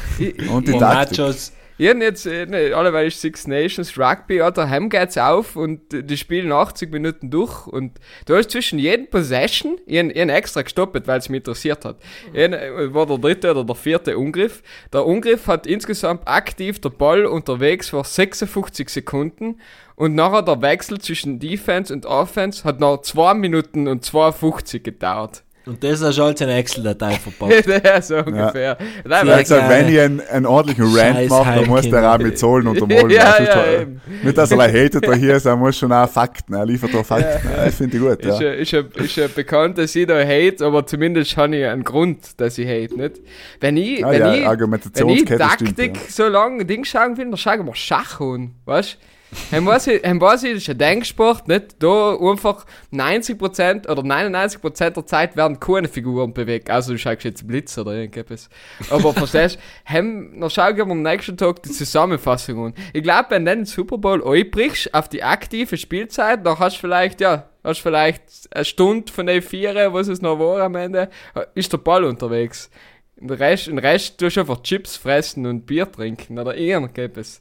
[0.51, 1.19] Und die Und Taktik.
[1.19, 1.53] Nachos.
[1.85, 5.81] Ich hab jetzt, äh, ne, alleweil ist Six Nations Rugby, ja, daheim geht's auf und
[5.92, 10.31] die spielen 80 Minuten durch und du hast zwischen jedem Possession, ich hab, ich hab
[10.31, 11.99] extra gestoppt, weil es mich interessiert hat.
[12.33, 14.62] Ich hab, äh, war der dritte oder der vierte Ungriff.
[14.94, 19.61] Der Ungriff hat insgesamt aktiv der Ball unterwegs vor 56 Sekunden
[19.94, 25.44] und nachher der Wechsel zwischen Defense und Offense hat noch 2 Minuten und 52 gedauert.
[25.66, 27.66] Und das du als eine Excel-Datei verpackt.
[27.85, 28.77] ja, so ungefähr.
[29.05, 29.85] Nein, hat gesagt, geil.
[29.85, 33.11] wenn ich einen, einen ordentlichen Rant mache, dann muss der auch mit Zahlen untermalen.
[33.14, 34.00] Ja, Das ist ja, halt- eben.
[34.22, 37.05] Nicht, dass er hatet da hier ist, er muss schon auch Fakten, er liefert auch
[37.07, 37.48] Fakten.
[37.48, 38.46] Ja, Das finde ich gut, Ist ja.
[38.48, 41.85] ja, ist, ja, ist ja bekannt, dass ich da hate, aber zumindest habe ich einen
[41.85, 43.20] Grund, dass ich hate, nicht?
[43.61, 44.61] Wenn ich, Ah, wenn ja, ich,
[44.94, 46.03] wenn ich Taktik stimmt, ja.
[46.09, 49.13] so lange Ding schauen will, dann schauen wir Schach an, weißt du?
[49.51, 51.83] Ich, ich, das ist ein Denksport, nicht?
[51.83, 56.70] Da einfach 90% oder 99% der Zeit werden keine Figuren bewegt.
[56.70, 58.49] Also du schaust jetzt Blitz oder irgendetwas.
[58.90, 62.75] Aber verstehst du, hem- dann schauen wir am nächsten Tag die Zusammenfassung an.
[62.92, 66.81] Ich glaube, wenn du den Super Bowl einbrichst auf die aktive Spielzeit, dann hast du
[66.81, 71.09] vielleicht, ja, hast vielleicht eine Stunde von den vier, was es noch war am Ende,
[71.55, 72.70] ist der Ball unterwegs.
[73.16, 77.40] Den Rest, den Rest tust du einfach Chips fressen und Bier trinken oder irgendetwas.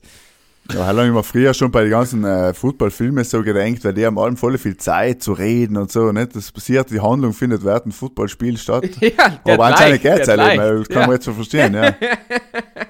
[0.72, 4.06] Ja, habe ich mir früher schon bei den ganzen äh, Footballfilmen so gedenkt, weil die
[4.06, 6.36] haben allem voll viel Zeit zu reden und so, nicht?
[6.36, 8.86] Das passiert, die Handlung findet während dem Footballspiel statt.
[9.02, 10.60] Ja, Aber anscheinend geht nicht, leicht.
[10.60, 11.94] das kann man jetzt so verstehen, ja.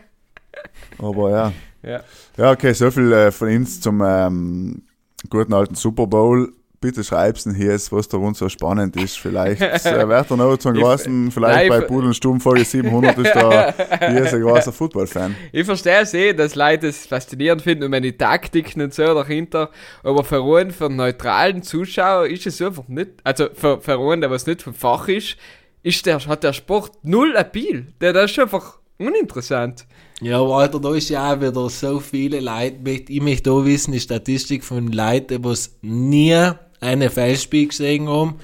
[1.00, 1.54] Aber ja.
[1.82, 2.02] Ja.
[2.38, 4.84] Ja, okay, so viel äh, von uns zum ähm,
[5.30, 6.54] guten alten Super Bowl.
[6.84, 9.18] Bitte schreib's denn hier, was da rund so spannend ist.
[9.18, 13.18] Vielleicht äh, wird er noch zum großen, vielleicht Nein, bei Pudel und Stumm Folge 700
[13.20, 13.74] ist da
[14.10, 15.34] hier ist ein großer Football-Fan.
[15.54, 19.70] Ich verstehe es eh, dass Leute es faszinierend finden und meine Taktiken und so dahinter.
[20.04, 24.20] Aber für einen, für einen neutralen Zuschauer ist es einfach nicht, also für, für einen,
[24.20, 25.38] der was nicht vom Fach ist,
[25.84, 27.88] ist der, hat der Sport null Appeal.
[28.02, 29.86] Der, der ist einfach uninteressant.
[30.20, 33.10] Ja, aber Alter, da ist ja auch wieder so viele Leute mit.
[33.10, 36.52] Ich möchte auch wissen, die Statistik von Leuten, die es nie
[36.84, 38.36] eine Feldspiel gesehen haben,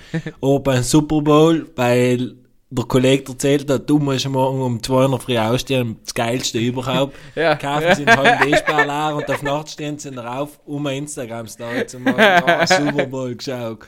[0.41, 2.35] aber beim Super Bowl, weil
[2.71, 7.15] der Kollege erzählt hat, du musst morgen um 2 Uhr früh aufstehen, das geilste überhaupt.
[7.35, 7.55] Ja.
[7.55, 11.87] Kaufen sie einen halben D-Spar leer und auf Nacht stehen sie drauf, um eine Instagram-Story
[11.87, 12.15] zu machen.
[12.19, 13.79] Ah, Super Bowl geschaut.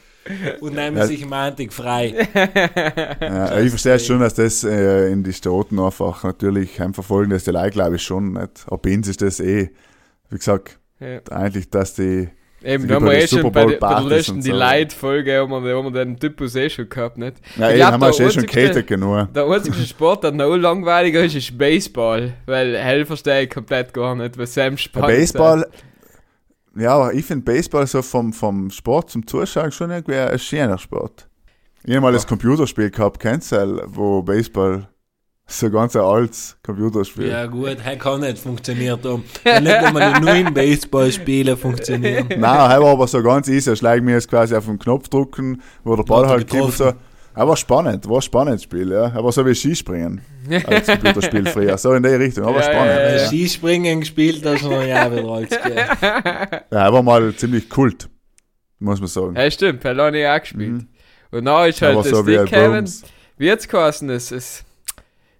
[0.61, 1.05] Und nehmen Ja.
[1.07, 2.27] sich Montag frei.
[3.21, 7.51] Ja, ich verstehe schon, dass das äh, in die Staaten einfach natürlich verfolgen, das die
[7.51, 8.65] Leute glaube ich schon nicht.
[8.81, 9.69] Bei uns ist das eh,
[10.29, 11.19] wie gesagt, Ja.
[11.31, 12.29] eigentlich, dass die
[12.63, 14.51] Eben, da haben wir eh schon bei, bei der letzten so.
[14.51, 17.37] Light-Folge haben wir, haben wir den Typus eh schon gehabt, nicht?
[17.57, 19.33] Ja, Ich glaub, haben wir eh schon gehatet genug.
[19.33, 22.33] Der einzige Sport, der noch langweiliger ist, ist Baseball.
[22.45, 25.65] Weil hell verstehe ich komplett gar nicht, was Sam spannend Baseball,
[26.75, 30.77] ja, aber ich finde Baseball so vom, vom Sport zum Zuschauen schon irgendwie ein schöner
[30.77, 31.27] Sport.
[31.83, 34.87] Ich habe mal das Computerspiel gehabt, du, wo Baseball
[35.59, 37.27] so ganz ein altes Computerspiel.
[37.27, 39.23] Ja gut, er kann nicht funktioniert um.
[39.43, 42.27] Wenn nicht einmal die neuen Baseballspiele funktionieren.
[42.29, 43.69] Nein, er war aber so ganz easy.
[43.69, 46.73] Er schlägt mir jetzt quasi auf den Knopf drücken, wo der Ball er halt kommt.
[46.73, 46.93] So.
[47.33, 49.07] Er war spannend, war ein spannendes Spiel, ja.
[49.07, 50.19] Er war so wie Skispringen
[50.65, 51.77] als Computerspiel früher.
[51.77, 52.87] So in die Richtung, aber Ja, spannend.
[52.93, 53.27] ja, Ja, ja.
[53.27, 55.49] Skispringen gespielt, das noch ja wieder alt.
[55.49, 56.61] gell.
[56.69, 58.09] er war mal ziemlich kult,
[58.79, 59.35] muss man sagen.
[59.37, 60.85] Ja, stimmt, ich auch gespielt.
[61.31, 62.15] Und dann ist Er halt war das Mhm.
[62.15, 62.91] so wie Ding ein gekommen,
[63.37, 64.65] wie jetzt geheißen, es ist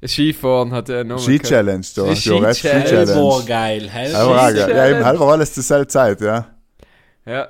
[0.06, 2.16] Skifahren hat er noch Ski-Challenge, da.
[2.16, 2.54] Ski-Challenge.
[2.56, 3.46] Ski-Challenge.
[3.46, 3.90] geil.
[3.90, 4.58] Hell war auch geil.
[4.58, 6.48] Ja, eben, halb war alles zur selben Zeit, ja.
[7.26, 7.50] Ja,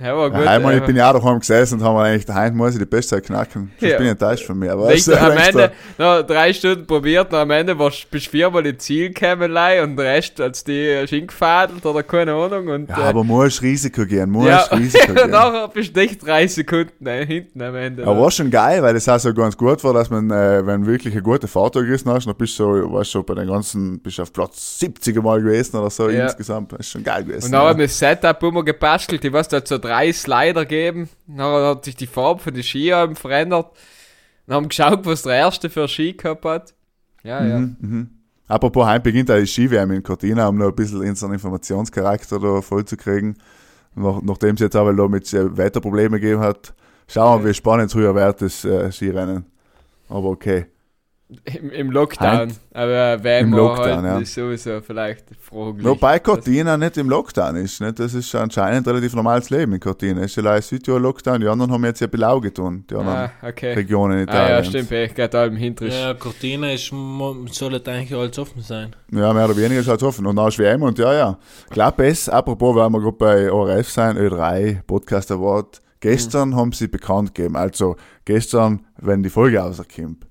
[0.00, 0.44] er war gut.
[0.44, 2.78] ja einmal, ich äh, bin ja auch daheim gesessen und haben eigentlich, heute muss ich
[2.78, 3.70] die Bestzeit knacken.
[3.80, 3.98] Ich Ja.
[3.98, 4.72] bin enttäuscht von mir.
[4.72, 8.64] Aber also, am Ende noch drei Stunden probiert, und am Ende warst, bist du viermal
[8.66, 9.50] ins Ziel gekommen
[9.82, 12.68] und der Rest als die hingefadelt oder keine Ahnung.
[12.68, 15.30] Und, ja, aber musst Risiko gehen, musst ja, Risiko gehen.
[15.30, 18.06] nachher bist du nicht drei Sekunden äh, hinten am Ende.
[18.06, 20.86] Aber war schon geil, weil das auch so ganz gut war, dass man, äh, wenn
[20.86, 23.98] wirklich eine gute Fahrt gerissen hast, dann bist du so, weißt du, bei den ganzen,
[24.00, 26.24] bist du auf Platz 70 Mal gewesen oder so Ja.
[26.24, 26.72] insgesamt.
[26.72, 27.46] Das ist schon geil gewesen.
[27.46, 27.68] Und dann ja.
[27.68, 29.24] haben wir das Setup immer gebastelt.
[29.24, 31.08] Ich weiß, da hat so drei Slider gegeben.
[31.26, 33.66] Dann hat sich die Farbe von den Skialben verändert.
[34.46, 36.74] Dann haben geschaut, was der erste für Ski gehabt hat.
[37.22, 37.58] Ja, ja.
[37.58, 38.10] Mhm, mhm.
[38.46, 42.62] Apropos, heute beginnt auch die Ski-WM in Cortina, um noch ein bisschen unseren Informationscharakter da
[42.62, 43.36] voll zu kriegen.
[43.94, 46.72] Nach, nachdem es jetzt aber da mit äh, Wetterproblemen gegeben hat,
[47.08, 49.44] schauen wir, wie spannend es früher wird, das äh, Skirennen.
[50.08, 50.66] Aber okay.
[51.44, 52.26] Im, Im Lockdown.
[52.38, 54.18] Heim- Aber wenn Im wir Lockdown, halten, ja.
[54.20, 55.84] ist sowieso vielleicht fraglich.
[55.84, 57.82] Wobei Cortina nicht im Lockdown ist.
[57.82, 57.98] Nicht?
[57.98, 60.22] Das ist anscheinend relativ normales Leben in Cortina.
[60.22, 63.30] Es ist ja Südtirol Lockdown, die anderen haben jetzt ja Belau getan, die anderen Ah,
[63.42, 63.74] okay.
[63.74, 64.64] Regionen in Ah, ja, Italien.
[64.64, 65.94] stimmt, ich geht allem hinterisch.
[65.94, 66.90] Ja, Cortina ist,
[67.52, 68.96] sollte eigentlich alles offen sein.
[69.12, 70.24] Ja, mehr oder weniger ist halt offen.
[70.26, 71.38] Und dann ist WM und ja, ja.
[71.68, 72.30] Klappt es.
[72.30, 75.82] Apropos, weil wir gerade bei ORF sein, Ö3, Podcast Award.
[76.00, 77.56] Gestern haben sie bekannt gegeben.
[77.56, 80.24] Also gestern, wenn die Folge rauskommt.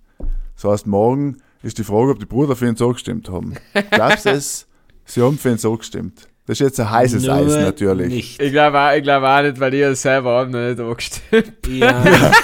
[0.60, 3.56] Das heißt, morgen ist die Frage, ob die Brüder für ihn so gestimmt haben.
[3.92, 4.68] Glaubst du es?
[5.06, 6.28] Sie haben für ihn so gestimmt.
[6.46, 8.08] Das ist jetzt ein heißes Nur Eis natürlich.
[8.08, 8.42] Nicht.
[8.42, 11.54] Ich glaube auch, ich glaub auch nicht, weil ihr selber auch noch nicht angestimmt.
[11.68, 12.32] Ja,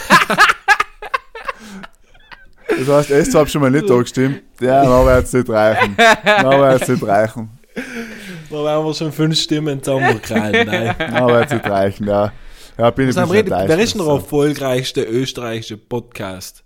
[2.78, 4.42] Das heißt, es hat schon mal nicht da gestimmt.
[4.60, 5.96] Ja, dann wird es nicht reichen.
[6.26, 7.50] Dann wird es nicht reichen.
[8.50, 10.68] da werden wir schon fünf Stimmen zusammenkrallen.
[10.68, 10.96] Nein.
[10.98, 12.32] Dann wird es nicht reichen, ja.
[12.78, 16.64] Ja, bin ich Was haben ein wir, bisschen wer ist denn der erfolgreichste österreichische Podcast?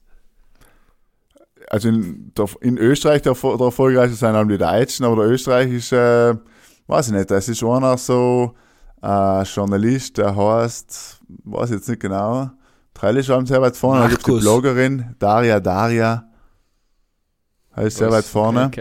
[1.69, 6.39] Also in, der, in Österreich der, der erfolgreichste sind halt die Deutschen, aber der österreichische,
[6.87, 8.53] weiß ich nicht, das ist einer so
[9.01, 12.49] ein Journalist, der heißt, weiß ich jetzt nicht genau,
[12.93, 14.39] Trelle schreiben sehr weit vorne, da gibt die.
[14.39, 16.27] Bloggerin, Daria Daria,
[17.75, 18.71] heißt sehr weit vorne.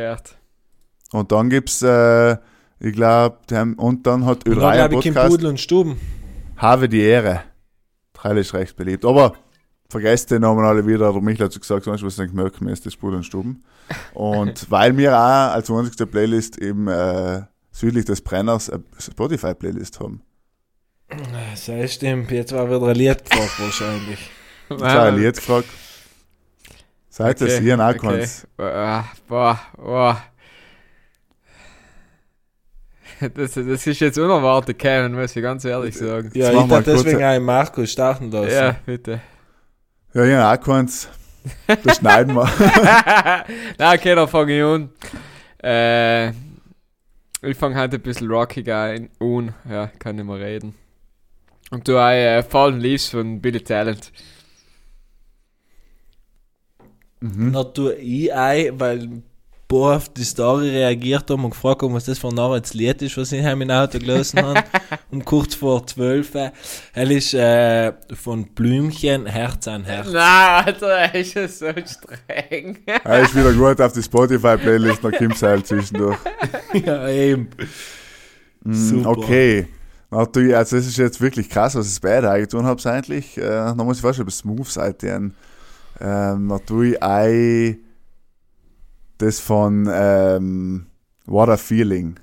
[1.12, 2.36] Und dann gibt's, äh,
[2.78, 3.38] ich glaube,
[3.76, 6.00] und dann hat Und dann Ö3 glaube ich, Kim Podcast, Pudel und Stuben.
[6.56, 7.42] Habe die Ehre.
[8.14, 9.34] Trelle ist recht beliebt, aber
[9.88, 12.84] vergesst den Namen alle wieder, der Michael hat so gesagt, sonst was nicht merken ist,
[12.86, 13.62] das Spur und Stuben.
[14.14, 20.22] Und weil wir auch als einzigste Playlist im äh, südlich des Brenners eine Spotify-Playlist haben.
[21.08, 24.30] Das stimmt, jetzt war wieder ein Lied gefragt wahrscheinlich.
[24.70, 25.68] Ich habe ein Lied gefragt.
[27.08, 28.26] Seid das hier auch okay.
[28.56, 30.22] Boah, boah, boah.
[33.20, 36.30] Das, das ist jetzt unerwartet, Kevin, muss ich ganz ehrlich sagen.
[36.34, 38.50] Ja, Jetzt ich dachte kurz- deswegen einen Markus starten lassen.
[38.50, 39.20] Ja, bitte.
[40.16, 41.10] Ja, habe auch keins.
[41.84, 42.48] Das schneiden wir.
[43.78, 44.88] Na, okay, dann fange ich an.
[45.62, 46.30] Äh,
[47.42, 49.54] ich fange heute ein bisschen rockiger an.
[49.68, 50.74] Ja, kann nicht mehr reden.
[51.70, 54.10] Und du hast äh, Fallen Leaves von Billy Talent.
[57.20, 57.52] Mhm.
[57.52, 59.22] Dann tue ich weil
[59.68, 63.02] paar auf die Story reagiert haben und gefragt haben, was das für ein Name Lied
[63.02, 64.62] ist, was ich heim im Auto gelesen habe.
[65.10, 66.34] und kurz vor 12.
[66.94, 70.08] Er ist äh, von Blümchen Herz an Herz.
[70.12, 72.78] Na, Alter, ist ja so streng.
[73.04, 76.18] Er ist wieder gut auf die Spotify-Playlist, kommt es halt zwischendurch.
[76.72, 77.48] ja, eben.
[78.62, 79.10] Mm, Super.
[79.10, 79.68] Okay.
[80.10, 83.36] Natürlich, also das ist jetzt wirklich krass, was ich beide eigentlich getan habe eigentlich.
[83.36, 85.32] Äh, da muss ich fast über Smooth Seite
[86.00, 87.85] ähm, Natürlich ein
[89.18, 90.86] das von ähm,
[91.26, 92.18] What a Feeling.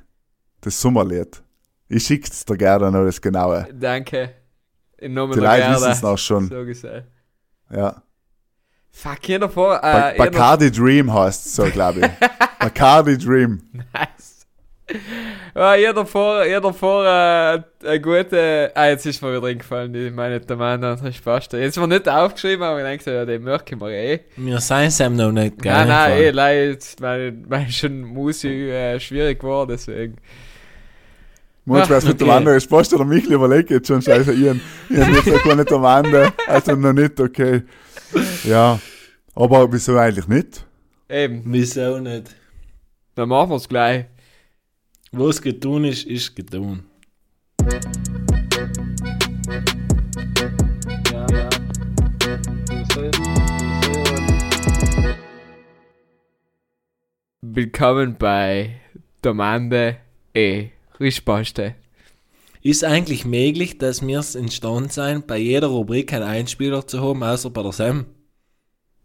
[0.61, 1.41] Das Sommerlied.
[1.89, 3.67] Ich schick's dir gerne noch das genaue.
[3.73, 4.33] Danke.
[4.97, 6.47] Im Namen Die der Leute wissen es noch schon.
[6.49, 7.07] So gesagt.
[7.69, 8.01] Ja.
[8.91, 9.79] Fuck, hier davor.
[9.81, 12.29] Ba Äh, Bacardi Dream heißt es so, glaube ich.
[12.59, 13.61] Bacardi Dream.
[13.73, 14.47] Nice.
[15.55, 18.71] Ah, hier davor, hier davor äh, eine gute.
[18.73, 21.53] Ah, jetzt ist mir wieder eingefallen, die meine Tamana, das passt.
[21.53, 24.19] Jetzt war nicht aufgeschrieben, aber ich denke, ja, den merke ich mir eh.
[24.35, 25.71] Wir sind es ihm noch nicht, gell?
[25.71, 25.87] Nein,
[26.33, 30.17] nein, eh, jetzt meine, meine schon Musik äh, schwierig geworden, deswegen.
[31.65, 32.37] Muss was mit dem okay.
[32.37, 34.41] anderen, jetzt passt der Michel überlegt jetzt schon, scheiße, ich,
[34.89, 37.61] ich hab jetzt auch gar nicht am Ende, also noch nicht, okay.
[38.43, 38.79] Ja,
[39.35, 40.65] aber wieso eigentlich nicht?
[41.07, 42.35] Eben, Wieso nicht?
[43.15, 44.05] dann machen wir es gleich.
[45.15, 46.85] Was getun ist, ist getun.
[51.11, 51.49] Ja, ja.
[57.41, 58.81] Willkommen bei
[59.21, 59.97] Domande
[60.33, 61.75] e Risposte.
[62.63, 67.21] Ist eigentlich möglich, dass wir es imstande sein, bei jeder Rubrik einen Einspieler zu haben,
[67.21, 68.05] außer bei der Sam?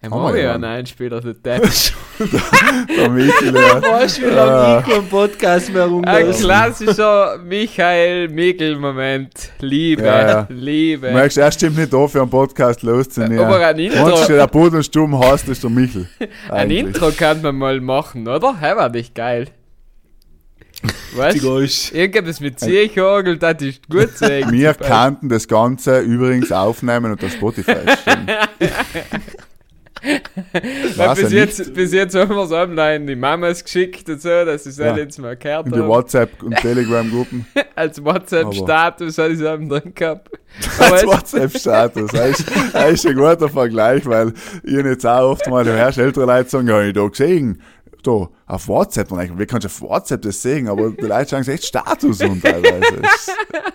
[0.01, 1.69] Haben Haben wir ja einen Einspieler, der Depp.
[2.97, 3.83] Der Michel, ja.
[3.83, 6.45] Weißt du, wie lange ich keinen Podcast mehr Ein rumlassen?
[6.45, 9.51] klassischer Michael Mickel-Moment.
[9.59, 10.47] Liebe, Ja, ja.
[10.51, 11.09] Liebe.
[11.09, 13.41] Du merkst, er stimmt nicht auf, für einen Podcast loszunehmen.
[13.41, 16.09] Aber ein Wenn Intro, der Boden stumm heißt, ist der Michel.
[16.49, 16.71] ein.
[16.71, 18.61] Intro kann man mal machen, oder?
[18.61, 19.49] Hä, war nicht geil.
[21.17, 21.59] Weißt du?
[21.99, 24.53] Irgendwas mit Ziechorgel, das ist gut sagen.
[24.53, 28.31] Wir kannten das Ganze übrigens aufnehmen und auf Spotify stellen.
[30.97, 34.29] Weil Weiß bis, jetzt, bis jetzt haben wir es online die Mamas geschickt und so,
[34.45, 34.87] dass ich es Ja.
[34.87, 34.97] ja.
[34.99, 35.89] jetzt mal gehört In die habe.
[35.89, 37.47] WhatsApp- und Telegram-Gruppen.
[37.75, 40.31] Als WhatsApp-Status habe ich es eben drin gehabt.
[40.79, 42.11] Als WhatsApp-Status.
[42.13, 44.33] Das ist, das ist ein guter Vergleich, weil
[44.63, 47.61] ich jetzt auch oft mal, hörst ältere Leute sagen, ja, ich da gesehen.
[48.05, 49.11] Da, auf WhatsApp.
[49.11, 50.69] Und ich, wie kannst du auf WhatsApp das sehen?
[50.69, 53.03] Aber die Leute sagen echt Status und teilweise.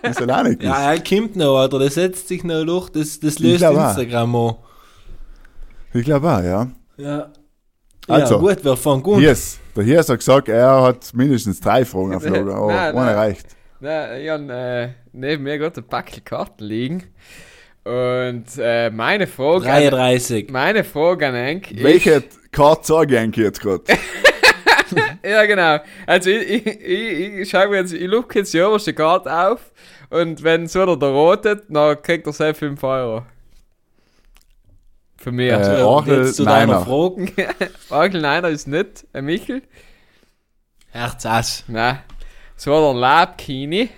[0.02, 1.80] Das ist halt auch nicht Ja, er kommt noch, Alter.
[1.80, 2.90] Das setzt sich noch durch.
[2.90, 3.98] Das, das löst glaub auch.
[5.94, 6.00] An.
[6.00, 6.68] Ich glaube auch, ja.
[6.98, 7.32] Ja.
[8.08, 9.20] Also, ja, gut, wir fangen gut.
[9.20, 9.60] Hiers.
[9.76, 12.50] Der Hiers hat gesagt, er hat mindestens drei Fragen erflogen.
[12.54, 13.16] Aber Nein, eine nein.
[13.16, 13.48] reicht.
[13.80, 17.04] na, ich habe äh, neben mir gerade ein Packel Karten liegen.
[17.86, 19.66] Und äh, meine Frage.
[19.72, 20.50] An, 33.
[20.52, 21.72] meine Frage an Henk.
[21.72, 23.84] ist- Welche Karte sage ich eigentlich jetzt gerade?
[25.26, 25.80] Ja, genau.
[26.06, 29.72] Also, ich, ich, ich, ich schau mir jetzt, ich luke jetzt die oberste Karte auf.
[30.12, 33.24] Und wenn so der, der rotet, dann kriegt er selbst 5 Euro.
[35.24, 35.52] Für mich.
[35.52, 36.82] Äh, Ja, Orgel, jetzt zu deiner.
[36.86, 37.32] Frage.
[37.90, 39.62] Onkel Neiner ist nicht ein Michel.
[40.92, 41.64] Herz Ass.
[41.68, 42.00] Nein.
[42.58, 43.90] So der Labkini.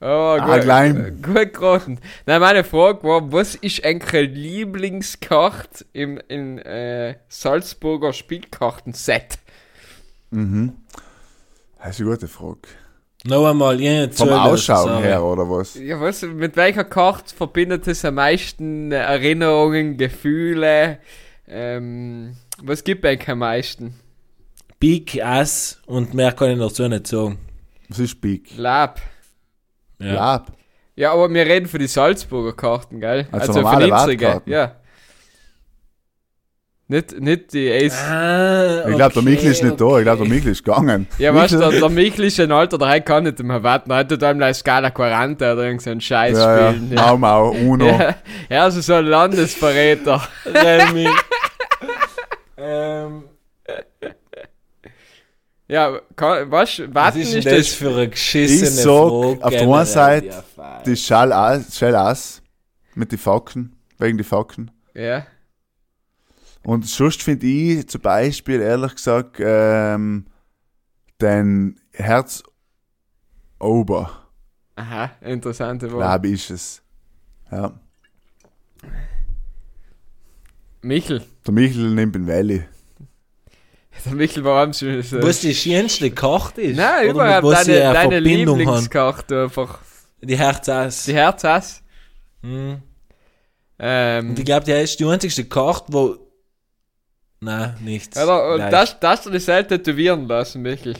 [0.00, 1.20] Oh, Ah, gut, klein.
[1.22, 1.98] gut geraten.
[2.26, 9.38] Nein, meine Frage war, was ist eigentlich die Lieblingskarte im in, äh, Salzburger Spielkartenset?
[10.30, 10.74] Mhm.
[11.78, 12.60] Das ist eine gute Frage.
[13.24, 15.74] Noch einmal, ich hab Vom zugelassen, Ausschauen her, oder was?
[15.74, 20.98] Ja, was, mit welcher Karte verbindet es am meisten Erinnerungen, Gefühle?
[21.48, 23.94] Ähm, Was gibt eigentlich am meisten?
[24.78, 27.38] Big Ass und mehr kann ich dazu nicht sagen.
[27.88, 28.56] Was ist Big?
[28.56, 29.00] Lab.
[29.98, 30.14] Ja.
[30.14, 30.52] Lab.
[30.94, 33.26] Ja, aber wir reden für die Salzburger Karten, gell?
[33.32, 34.52] Also für die unsere, Wartkarten.
[34.52, 34.76] Ja.
[36.90, 38.02] Nicht, nicht die Ace.
[38.02, 39.98] Ah, Ich glaube, der Mikl ist nicht da.
[39.98, 41.06] Ich glaube, der Mikl ist gegangen.
[41.18, 43.90] Ja, weißt du, der, der Michel ist ein Alter, der kann nicht mehr warten.
[43.90, 46.72] Er tut einem eine Skala 40 oder irgend so einen Scheiß Ja, ja.
[46.72, 46.94] spielen.
[46.94, 47.86] Mau Mau, Uno.
[47.98, 48.14] Ja,
[48.48, 50.26] ja, also so ein Landesverräter.
[50.46, 51.08] Remy.
[52.56, 53.24] ähm,
[55.70, 57.74] Ja, kann, was warten ist ist das das.
[57.74, 59.38] für eine geschissene Ich sag, Frage?
[59.44, 60.82] auf der einen Seite, Ja.
[60.86, 62.40] Die Schall Ass, Shell Ass
[62.94, 64.70] mit den Facken, wegen die Facken.
[64.94, 65.26] Ja.
[66.68, 70.26] Und sonst finde ich zum Beispiel, ehrlich gesagt, ähm,
[71.18, 72.42] den Herz
[73.58, 74.10] Ober,
[74.76, 76.00] Aha, interessante Wahl.
[76.00, 76.82] glaube ich, ist es.
[77.50, 77.72] Ja.
[80.82, 81.24] Michel.
[81.46, 82.64] Der Michel nimmt den Valley.
[84.04, 85.22] Der Michel war am schon so.
[85.22, 86.76] Was die schönste Karte ist?
[86.76, 88.58] Nein, Oder überhaupt mit deine, eine deine Verbindung haben?
[88.58, 89.78] Lieblingskarte einfach.
[90.20, 91.06] Die Herzass.
[91.06, 91.82] Die Herzass.
[92.42, 92.82] Hm.
[93.78, 96.27] Ähm, Und ich glaube, die ist die einzigste Karte, wo.
[97.40, 98.16] Nein, nichts.
[98.20, 98.70] oder, und Gleich.
[98.70, 100.94] das, das du dich selbst tätowieren lassen, Michel.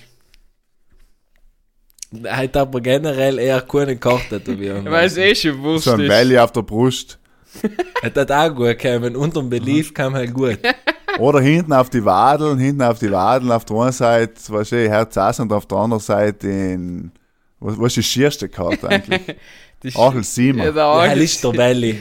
[2.27, 4.85] Hat aber generell eher keine Karte tätowieren.
[4.87, 6.09] Weil es eh schon wurscht So ein.
[6.09, 7.18] Valley auf der Brust.
[8.03, 9.16] Hat auch gut gekommen.
[9.16, 10.59] Unterm Belief kam halt gut.
[11.18, 14.88] Oder hinten auf die Wadeln, hinten auf die Wadeln, auf der einen Seite, was ich,
[14.88, 17.11] Herz Ass und auf der anderen Seite den,
[17.59, 19.37] was, was ist die schierste Karte eigentlich?
[19.96, 20.66] Achel Siemer.
[20.66, 21.98] Ja, der Ja, Agel- ist der Valley.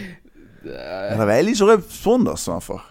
[0.63, 2.83] der Valley ist auch etwas Besonderes einfach.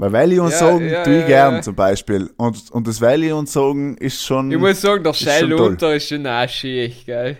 [0.00, 1.62] Weil Valley und Ja, Sagen ja, tue ich ja, gern ja.
[1.62, 2.30] zum Beispiel.
[2.36, 4.50] Und, und das Valley und Sagen ist schon.
[4.52, 7.36] Ich muss sagen, der Ist Shell unter ist schon auch schick, gell?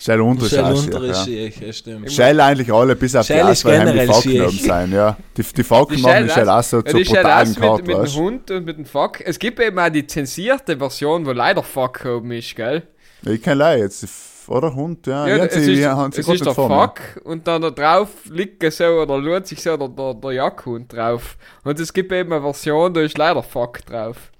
[0.00, 1.72] Shell unter ist Shell auch unter ist ja.
[1.72, 2.12] stimmt.
[2.12, 4.42] Shell eigentlich alle, bis auf Shell die ist Ass, weil die generell Falken schick.
[4.42, 5.16] oben sein, ja.
[5.36, 5.88] Die, die machen
[6.26, 8.14] die Shell Ass- Ass so zur Shell brutalen Ass mit, Karte, mit dem?
[8.14, 9.20] Hund und mit dem Fuck.
[9.22, 12.82] Es gibt eben auch die zensierte Version, wo leider Fuck oben ist, gell?
[13.24, 14.06] Ich kenne leider jetzt,
[14.48, 15.26] oder Hund, ja.
[15.26, 16.54] Ja, ja es sie, ist, ja, haben sie es ist der.
[16.54, 20.92] Fuck und dann da drauf liegt so oder lohnt sich so der, der, der Jackhund
[20.92, 21.36] drauf.
[21.64, 24.32] Und es gibt eben eine Version, da ist leider Fuck drauf.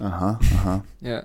[0.00, 0.84] Aha, aha.
[1.00, 1.22] Ja.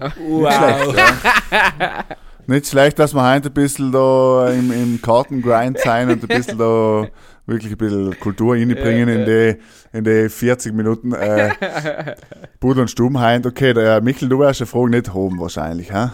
[0.00, 0.16] Nicht
[0.54, 2.04] schlecht, ja.
[2.46, 6.58] Nicht schlecht, dass wir heute ein bisschen da im, im Kartengrind sein und ein bisschen
[6.58, 7.06] da
[7.46, 9.56] wirklich ein bisschen Kultur reinbringen Ja, in, die,
[9.92, 11.50] in die 40 Minuten äh,
[12.60, 13.46] Pudel und Stuben heint.
[13.46, 16.08] Okay, der Michel, du wirst die Frage nicht haben wahrscheinlich, hä?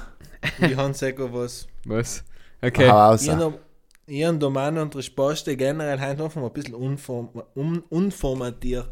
[0.60, 1.66] Ich habe sicher was.
[1.84, 2.24] Was?
[2.62, 2.88] Okay.
[2.88, 3.22] Hau raus.
[3.22, 3.58] Ich habe
[4.08, 8.88] hab da meine und Resposte generell heute mal ein bisschen unform, un, unformatiert.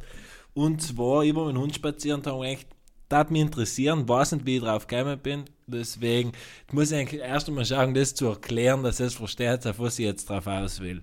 [0.54, 2.68] Und zwar, ich war mit dem Hund spazieren und habe echt,
[3.08, 5.44] das mich interessieren, weiß nicht, wie ich drauf gekommen bin.
[5.66, 6.32] Deswegen
[6.72, 10.04] muss ich eigentlich erst einmal schauen, das zu erklären, dass es versteht, auf was ich
[10.04, 11.02] jetzt drauf aus will.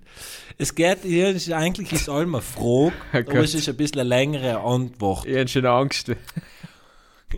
[0.56, 4.00] Es geht, hier ist eigentlich ist allem eine Frage, Oh aber es ist ein bisschen
[4.00, 5.26] eine längere Antwort.
[5.26, 6.12] Ich hab schon Angst.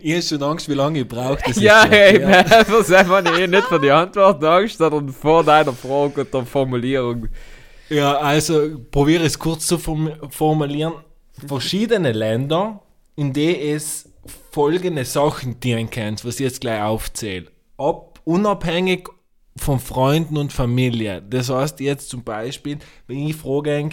[0.01, 1.39] Ich habe schon Angst, wie lange ich brauche.
[1.59, 2.65] Ja, jetzt zu ey, erklären.
[2.69, 7.27] das einfach nicht, nicht für die Antwort Angst, sondern vor deiner Frage und der Formulierung.
[7.89, 10.93] Ja, also probiere es kurz zu form formulieren.
[11.47, 12.81] Verschiedene Länder,
[13.15, 14.09] in denen es
[14.51, 17.47] folgende Sachen dienen kann, was ich jetzt gleich aufzähle.
[17.77, 19.09] Ab, unabhängig
[19.57, 21.21] von Freunden und Familie.
[21.21, 23.89] Das heißt jetzt zum Beispiel, wenn ich frage,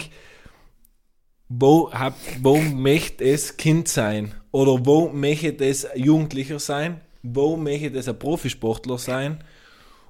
[1.49, 4.33] wo, hab, wo möchte es Kind sein?
[4.53, 7.01] Oder wo möchte es Jugendlicher sein?
[7.23, 9.43] Wo möchte es ein Profisportler sein?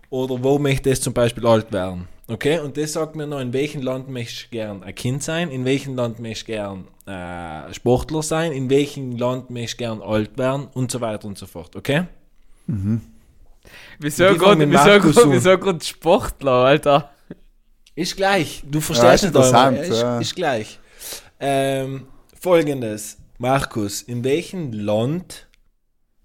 [0.10, 2.10] Oder wo möchte es zum Beispiel alt werden?
[2.27, 5.49] Okay, und das sagt mir noch, in welchem Land möchte ich gern ein Kind sein,
[5.49, 10.01] in welchem Land möchte ich gern äh, Sportler sein, in welchem Land möchte ich gern
[10.01, 12.03] alt werden und so weiter und so fort, okay?
[13.99, 17.12] Wieso gerade mit wieso grad Sportler, Alter?
[17.95, 20.19] Ist gleich, du Ja, verstehst ist nicht ist, ja.
[20.19, 20.79] ist gleich.
[21.39, 22.08] Ähm,
[22.39, 25.49] Folgendes, Markus, in welchem Land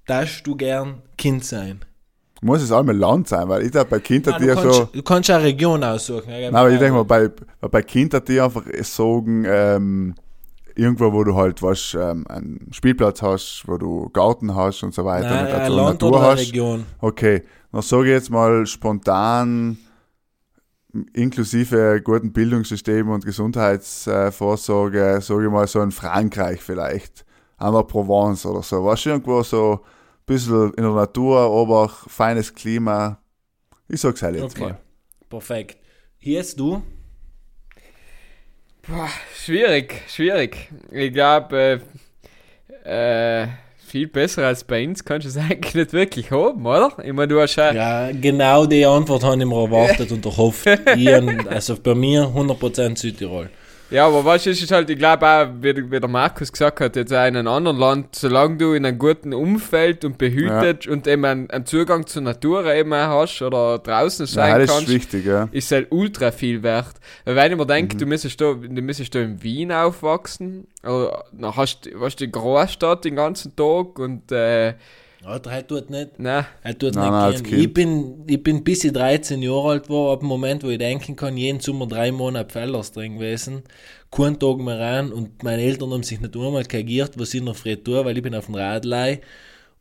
[0.07, 1.81] darfst du gern Kind sein?
[2.42, 4.85] Muss es einmal Land sein, weil ich da bei Kindern, Nein, die ja so.
[4.85, 6.28] du kannst eine Region aussuchen.
[6.28, 7.28] Nein, aber ich denke mal, bei,
[7.61, 10.14] bei Kindern, die einfach sagen, ähm,
[10.76, 15.04] irgendwo, wo du halt, was, ähm, einen Spielplatz hast, wo du Garten hast und so
[15.04, 16.38] weiter, Nein, und grad ein so Land Natur hast.
[16.38, 16.85] Region.
[17.00, 19.76] Okay, dann sage ich jetzt mal spontan,
[21.12, 27.24] inklusive guten Bildungssystem und Gesundheitsvorsorge, sage ich mal so in Frankreich vielleicht,
[27.59, 28.85] an der Provence oder so.
[28.85, 33.18] Was irgendwo so ein bisschen in der Natur, aber feines Klima.
[33.89, 34.78] Ich sag's halt jetzt Okay, mal.
[35.28, 35.78] perfekt.
[36.18, 36.82] Hier ist du.
[38.86, 40.70] Boah, schwierig, schwierig.
[40.91, 41.82] Ich glaube,
[42.84, 43.49] äh, äh,
[43.89, 46.93] viel besser als bei uns kannst du es eigentlich nicht wirklich haben, oder?
[47.03, 50.66] Ich meine, du hast ja, Ja, genau die Antwort habe ich mir erwartet und erhofft.
[50.97, 51.09] Ich,
[51.49, 53.51] also bei mir 100% Südtirol.
[53.91, 56.95] Ja, aber was ist es halt, ich glaube auch, wie, wie der Markus gesagt hat,
[56.95, 61.07] jetzt auch in einem anderen Land, solange du in einem guten Umfeld und behütet und
[61.07, 64.89] eben einen, einen Zugang zur Natur eben auch hast oder draußen sein Ja, das kannst,
[64.89, 65.49] ist wichtig, ja.
[65.53, 66.97] ist halt ultra viel wert.
[67.24, 68.01] Weil wenn ich mir denke, Mhm.
[68.01, 72.26] du müsstest da, du müsstest da in Wien aufwachsen, oder dann hast du hast du
[72.26, 74.74] die Großstadt den ganzen Tag und äh,
[75.25, 76.11] Ja, der tut nicht.
[76.19, 77.61] na, Er tut Nein, nicht nein.
[77.61, 80.79] Ich bin, ich bin bis ich 13 Jahre alt war, ab dem Moment, wo ich
[80.79, 83.62] denken kann, jeden Sommer drei Monate Fellers drin gewesen,
[84.12, 87.57] keinen Tag mehr rein und meine Eltern haben sich nicht einmal kagiert, was ich noch
[87.57, 89.21] früh tue, weil ich bin auf dem Radlei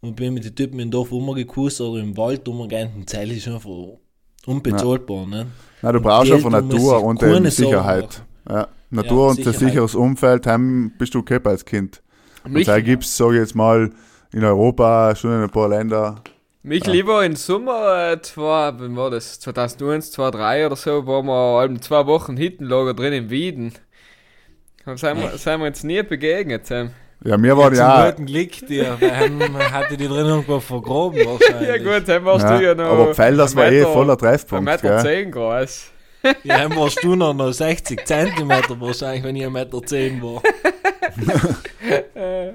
[0.01, 3.47] und bin mit den Typen im Dorf rumgekusst oder im Wald rumgegangen und Zeit ist
[3.47, 3.69] einfach
[4.45, 5.47] unbezahlbar, ne?
[5.81, 8.23] Nein, du brauchst da muss Natur und eben Sicherheit.
[8.49, 8.67] Ja.
[8.89, 9.59] Natur Ja, und ein Sicherheit.
[9.59, 12.01] sicheres Umfeld, heim bist du okay als Kind.
[12.43, 13.91] Und da gibt es, sage ich jetzt mal,
[14.33, 16.21] in Europa, schon in ein paar Länder.
[16.63, 21.59] mich lieber im Sommer, äh, zwei, wann war das, 2001, 2003 oder so, waren wir
[21.59, 23.73] allem zwei Wochen Hittenlager drin in Wieden.
[24.85, 26.65] Da sind wir, sind wir uns nie begegnet.
[26.65, 26.91] Sam.
[27.23, 31.67] Ja, wir waren Zum ja, guten Glück, die ähm, hatte die drin irgendwo vergraben wahrscheinlich.
[31.83, 34.65] Ja gut, dann warst du ja ja, noch aber Pfelders war eh voller ein Treffpunkt,
[34.65, 35.01] Meter gell?
[35.01, 35.91] zehn groß.
[36.43, 40.41] Ja, dann warst du noch, noch 60 Zentimeter wahrscheinlich, wenn ich 1,10 Meter zehn war.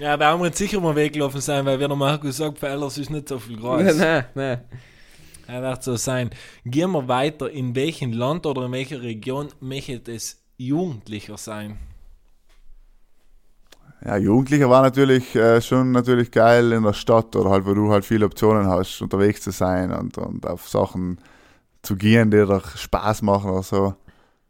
[0.00, 2.98] ja, da haben wir jetzt sicher mal weggelaufen sein, weil wie der Markus sagt, Pfeilers
[2.98, 3.82] ist nicht so viel groß.
[3.82, 4.60] Nein, nein, nein.
[5.46, 6.30] Er wird so sein.
[6.66, 7.50] Gehen wir weiter.
[7.50, 11.78] In welchem Land oder in welcher Region möchte es jugendlicher sein?
[14.04, 17.90] Ja, Jugendlicher war natürlich äh, schon natürlich geil in der Stadt oder halt, wo du
[17.90, 21.18] halt viele Optionen hast, unterwegs zu sein und, und auf Sachen
[21.82, 23.94] zu gehen, die dir Spaß machen oder so.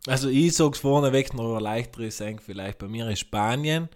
[0.07, 2.79] Also ich sag's vorneweg noch ein leichteres sagen vielleicht.
[2.79, 3.89] Bei mir ist Spanien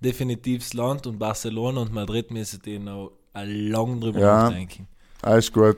[0.00, 4.42] definitiv das Land und Barcelona und Madrid müssen die noch lang drüber Ja.
[4.44, 4.86] nachdenken.
[5.22, 5.76] Alles gut.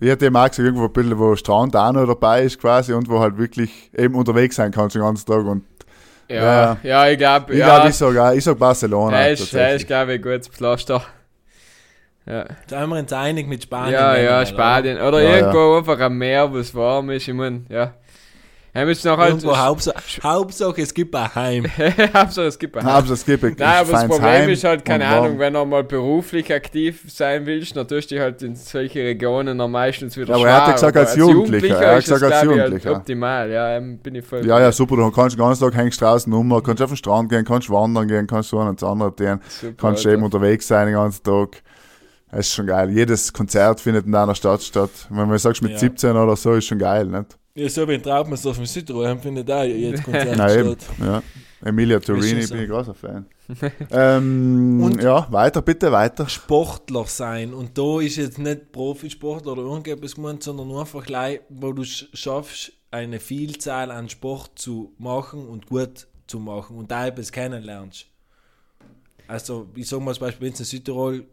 [0.00, 2.92] Ich hätte eben auch gesagt, irgendwo ein bisschen, wo Strand auch noch dabei ist quasi
[2.92, 5.44] und wo halt wirklich eben unterwegs sein kannst den ganzen Tag.
[5.46, 5.64] Und
[6.28, 9.16] Ja, ja, ich glaube, ich ja, glaube, ich sage ich sag Barcelona.
[9.18, 11.02] er ist, er ist glaube ich, ein gutes Pflaster.
[12.26, 13.94] Ja, Da haben wir uns einig mit Spanien.
[13.94, 15.00] ja, ja, Spanien.
[15.00, 17.26] Oder Ja, irgendwo einfach am Meer, wo es warm ist.
[17.26, 17.94] Ich meine, ja.
[18.74, 19.22] Müsste noch Oder?
[19.24, 19.30] halt.
[19.34, 21.66] Irgendwo Hauptsache, Hauptsache, es gibt ein Heim.
[22.14, 24.64] Hauptsache, es gibt ein Nein, aber es gibt ein Nein, aber das Problem Heim ist
[24.64, 25.06] halt, keine.
[25.06, 29.00] Ahnung, wenn du mal beruflich aktiv sein willst, dann tust du dich halt in solche
[29.00, 32.22] Regionen am meistens wieder Ja, aber er hat ja gesagt, als Jugendlicher, er hat gesagt,
[32.22, 32.88] als ich, Jugendlicher.
[32.88, 34.46] Halt optimal, ja, ähm, bin ich voll.
[34.46, 34.96] Ja, ja, super.
[34.96, 38.08] Du kannst den ganzen Tag hängst draußen rum, kannst auf den Strand gehen, kannst wandern
[38.08, 40.14] gehen, kannst so ans andere gehen, Super, kannst Alter.
[40.16, 41.62] eben unterwegs sein den ganzen Tag.
[42.30, 42.88] Das ist schon geil.
[42.88, 44.88] Jedes Konzert findet in deiner Stadt statt.
[45.10, 45.78] Wenn man sagst mit Ja.
[45.78, 47.36] 17 oder so, ist schon geil, nicht?
[47.54, 50.78] Ja, so wie ein Traumhaus dem Südtirol haben, findet auch jetzt Konzert statt.
[51.00, 51.22] ja.
[51.64, 53.26] Emilia Torini schon bin ich großer Fan.
[53.90, 56.28] ähm, Und- ja, weiter, bitte, weiter.
[56.28, 57.52] Sportler sein.
[57.54, 61.82] Und da ist jetzt nicht Profisportler oder irgendetwas gemeint, sondern nur einfach gleich, wo du
[61.82, 67.30] sch- schaffst, eine Vielzahl an Sport zu machen und gut zu machen und da etwas
[67.30, 68.06] kennenlernst.
[69.28, 71.24] Also, ich sag mal zum Beispiel, wenn du in Südtirol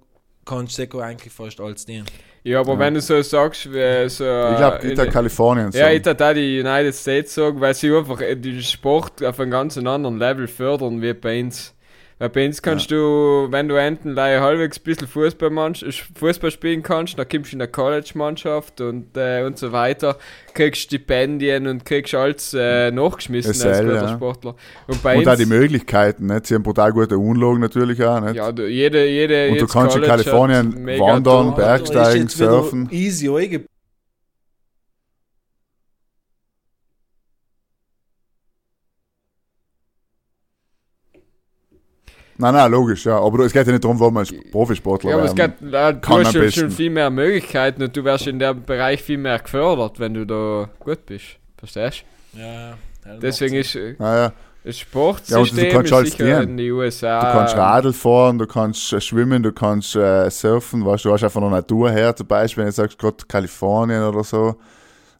[0.49, 2.05] kannst du eigentlich fast alles dienen.
[2.43, 4.23] Ja, aber wenn du so sagst, wie so.
[4.23, 5.71] Ich glaube, in- Ita Kalifornien.
[5.73, 9.39] Ja, ich würde auch die United States sagen, weil sie einfach äh, den Sport auf
[9.39, 11.75] einem ganz anderen Level fördern wie bei uns.
[12.19, 15.73] Weil bei uns kannst du, wenn du enten halbwegs ein bisschen Fußball,
[16.15, 20.17] Fußball spielen kannst, dann kommst du in eine College-Mannschaft und, äh, und so weiter,
[20.53, 24.07] kriegst Stipendien und kriegst alles äh, nachgeschmissen als SL, guter ja.
[24.09, 24.55] Sportler.
[24.87, 26.47] Und bei und auch die uns, Möglichkeiten, nicht?
[26.47, 28.35] Sie haben brutal gute Unlagen natürlich auch, nicht?
[28.35, 32.89] ja, du, jede, jede Und du kannst in College hat Kalifornien wandern, Bergsteigen, surfen.
[32.91, 33.29] Easy
[42.39, 43.19] Nein, nein, logisch, ja.
[43.19, 46.23] Aber es geht ja nicht darum, wo man Profisportler Ja, aber es geht, äh, du
[46.23, 50.13] hast schon, viel mehr Möglichkeiten und du wirst in dem Bereich viel mehr gefördert, wenn
[50.13, 51.37] du da gut bist.
[51.57, 53.19] Verstehst Ja, du?
[53.19, 54.31] Deswegen ist Naja,
[54.63, 57.19] das Ja, Sportsystem und du kannst ist in den USA.
[57.19, 61.13] du kannst Radl fahren, du kannst äh, schwimmen, du kannst äh, surfen, weißt du, du
[61.15, 64.55] hast einfach von der Natur her, zum Beispiel, wenn du sagst, gerade Kalifornien oder so,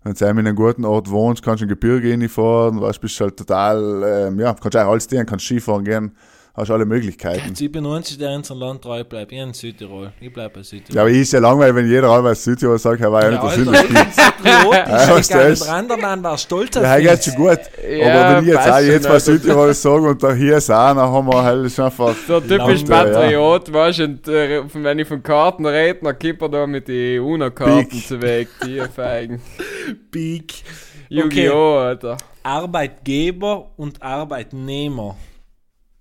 [0.03, 3.35] wenn du in einem guten Ort wohnst, kannst du in Gebirge reinfahren, weißt, bist halt
[3.35, 6.15] total, ähm, ja, kannst auch alles dienen, kannst Skifahren gehen,
[6.59, 7.53] hast alle Möglichkeiten.
[7.57, 9.31] Ich bin der Einzige, der in unserem Land treu bleibt.
[9.31, 10.11] Ich in Südtirol.
[10.19, 10.95] Ich bleibe bei Südtirol.
[10.95, 13.43] Ja, aber ich ist ja langweilig, wenn jeder allweil Südtirol sagt, er war ja, nicht
[13.43, 13.87] der Südlichste.
[13.87, 15.67] ich bin patriotisch.
[15.69, 17.59] Ja, ich war stolz auf Ja, geht schon gut.
[17.89, 19.19] Ja, aber wenn ich jetzt auch jetzt mal.
[19.19, 22.85] Südtirol sage und da hier ist auch, dann haben wir halt schon einfach, Der typisch
[22.85, 23.03] Laute, ja.
[23.03, 26.87] Patriot, weißt du, und äh, wenn ich von Karten rede, dann kippt er da mit
[26.87, 29.41] den UNO-Karten zu weg, die feigen.
[30.11, 30.63] Big.
[31.09, 32.17] Yu-Gi-Oh!, Alter.
[32.43, 35.17] Arbeitgeber und Arbeitnehmer.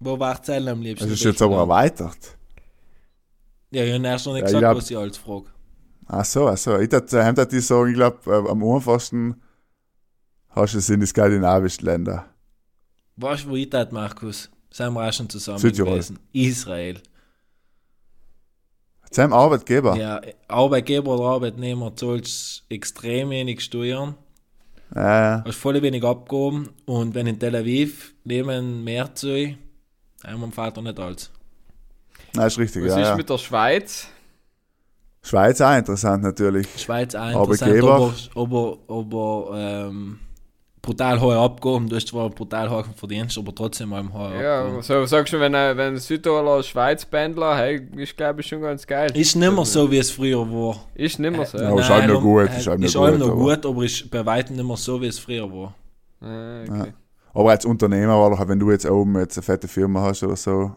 [0.00, 1.08] Wo war Zell am liebsten?
[1.08, 2.36] das ist jetzt aber erweitert.
[3.70, 5.46] Ja, ich habe erst noch nicht Ja, gesagt, glaub- was ich alles frage.
[6.06, 6.78] Ach so, ach so.
[6.78, 9.42] Ich dachte, dachte ich sagen, ich glaube, am einfachsten
[10.50, 12.24] hast du es in die skandinavischen Länder.
[13.16, 14.48] Weißt du, wo ich das, Markus?
[14.70, 15.92] Sind wir auch schon zusammen Südtirol.
[15.94, 16.18] gewesen.
[16.32, 17.00] Israel.
[19.10, 19.96] Sein Arbeitgeber.
[19.96, 24.14] Ja, Arbeitgeber oder Arbeitnehmer zahlst extrem wenig Steuern.
[24.94, 29.54] Ja, hast voll wenig abgehoben und wenn in Tel Aviv nehmen mehr zu,
[30.22, 31.30] wir Vater nicht alles.
[32.34, 32.84] ja, ist richtig.
[32.84, 33.16] Was Ja, ist ja.
[33.16, 34.08] mit der Schweiz?
[35.22, 36.66] Schweiz auch interessant natürlich.
[36.76, 39.50] Schweiz auch interessant, aber, aber, aber
[39.88, 40.18] ähm,
[40.80, 44.82] brutal hohe Abgaben, du hast zwar brutal hohen Verdienst, aber trotzdem mal hohe Ja, Abgaben.
[44.82, 48.86] so sagst du, wenn ein, wenn ein Südtiroler Schweiz-Pendler, hey, ist glaube ich schon ganz
[48.86, 49.10] geil.
[49.14, 50.84] Ist nicht mehr so, wie es früher war.
[50.94, 51.58] Ist nicht mehr so.
[51.58, 53.66] Ja, aber ist halt noch Nein, gut, äh, ist halt noch gut, noch aber- gut,
[53.66, 55.74] aber ist bei weitem nicht mehr so, wie es früher war.
[56.22, 56.92] Ah, okay.
[57.34, 60.72] Aber als Unternehmer, oder wenn du jetzt oben jetzt eine fette Firma hast oder so,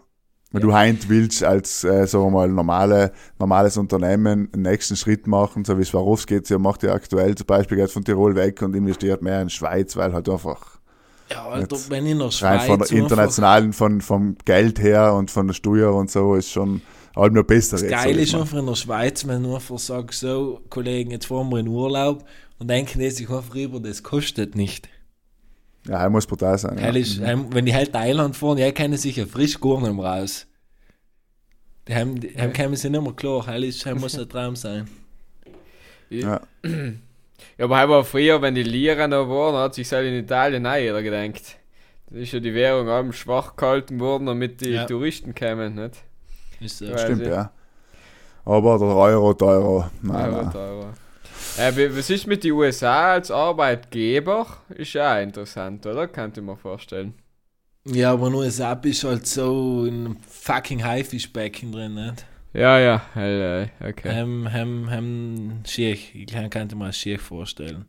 [0.51, 5.25] wenn du heint willst, als, äh, sagen wir mal, normale, normales Unternehmen einen nächsten Schritt
[5.25, 8.61] machen, so wie Swarovski jetzt ja macht ja aktuell zum Beispiel geht von Tirol weg
[8.61, 10.79] und investiert mehr in Schweiz, weil halt einfach
[11.29, 15.13] Ja, Alter, wenn ich in der rein Schweiz von der internationalen, von, vom Geld her
[15.13, 16.81] und von der Steuer und so ist schon
[17.15, 17.77] allem noch besser.
[17.77, 21.49] Das Geile ist einfach in der Schweiz, wenn du einfach sagst, so, Kollegen, jetzt fahren
[21.49, 22.25] wir in Urlaub
[22.59, 24.89] und denken die sich einfach rüber, das kostet nicht.
[25.87, 26.77] Ja, er muss brutal sein.
[26.77, 26.89] Ja.
[26.89, 30.47] Ist, heim, wenn die halt Thailand fahren, ja, können sich ja frisch mehr raus.
[31.87, 33.45] Die haben, die haben kommen sich nicht mehr klar.
[33.47, 34.87] Heil, ist, heil muss ein Traum sein.
[36.09, 36.41] Ja.
[37.57, 40.75] Ja, aber aber früher, wenn die Lira noch waren, hat sich halt in Italien auch
[40.75, 41.57] jeder gedacht.
[42.09, 44.85] Da ist ja die Währung allem schwach gehalten worden, damit die Ja.
[44.85, 45.95] Touristen kommen, nicht?
[46.59, 46.85] Ist so.
[46.85, 46.97] Ja.
[46.97, 47.51] Stimmt, ja.
[48.45, 49.85] Aber der Euro, der Euro.
[50.01, 50.93] Nein, Euro, nein.
[51.57, 54.47] Äh, was ist mit den USA als Arbeitgeber?
[54.69, 56.07] Ist ja auch interessant, oder?
[56.07, 57.13] Könnte ich mir vorstellen.
[57.85, 62.25] Ja, aber nur das App ist halt so in einem fucking Haifischbecken drin, nicht?
[62.53, 63.01] Ja, ja,
[63.79, 64.09] okay.
[64.09, 65.93] Hem, hem, hem, schier.
[65.93, 67.85] Ich kann, könnte mir schier vorstellen.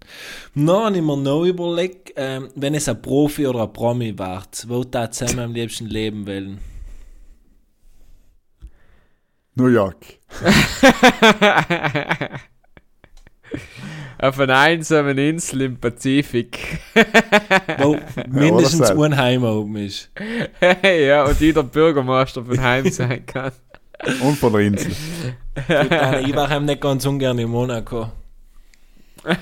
[0.55, 4.45] Dann habe ich mir noch überlegt, ähm, wenn es ein Profi oder ein Promi war,
[4.69, 6.59] wo da zusammen am liebsten leben wollen.
[9.55, 10.07] New York.
[14.19, 16.79] Auf einer einsamen Insel im Pazifik.
[17.79, 17.99] Wo
[18.29, 19.03] mindestens sein.
[19.03, 20.11] ein Heim oben ist.
[20.83, 23.51] ja, und die der Bürgermeister von Heim sein kann.
[24.23, 24.93] Und von der Insel.
[26.25, 28.11] Ich war heim nicht ganz ungern in Monaco.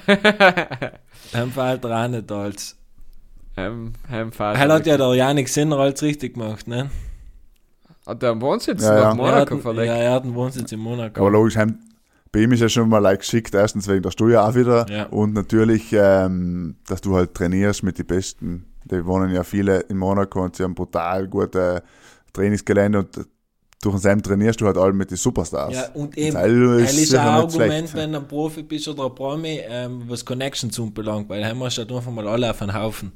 [1.33, 2.77] Heim fällt er auch nicht als.
[3.57, 4.57] Heim, Heimfahrt.
[4.59, 6.91] Er hat ja der Janik Sinner alles richtig gemacht, ne?
[8.07, 9.09] Hat der einen Wohnsitz Ja, nach ja.
[9.11, 9.87] Er Monaco verlegt?
[9.89, 11.21] ja, er hat einen Wohnsitz in Monaco.
[11.21, 11.79] Aber logisch, heim,
[12.33, 15.07] bei ihm ist ja schon mal like, geschickt, erstens wegen der Steuer auch wieder Ja.
[15.07, 18.67] und natürlich, ähm, dass du halt trainierst mit den Besten.
[18.85, 21.83] Die wohnen ja viele in Monaco und sie haben brutal gute
[22.33, 23.09] Trainingsgelände und
[23.83, 25.75] durch den Sam trainierst du halt alle mit den Superstars.
[25.75, 26.37] Ja, und Das eben,
[26.79, 27.95] ist es ist sicher ein nicht Argument, schlecht.
[27.95, 31.79] wenn du ein Profi bist oder ein Promi, ähm, was Connections anbelangt, weil heim hast
[31.79, 33.13] du halt einfach mal alle auf einen Haufen.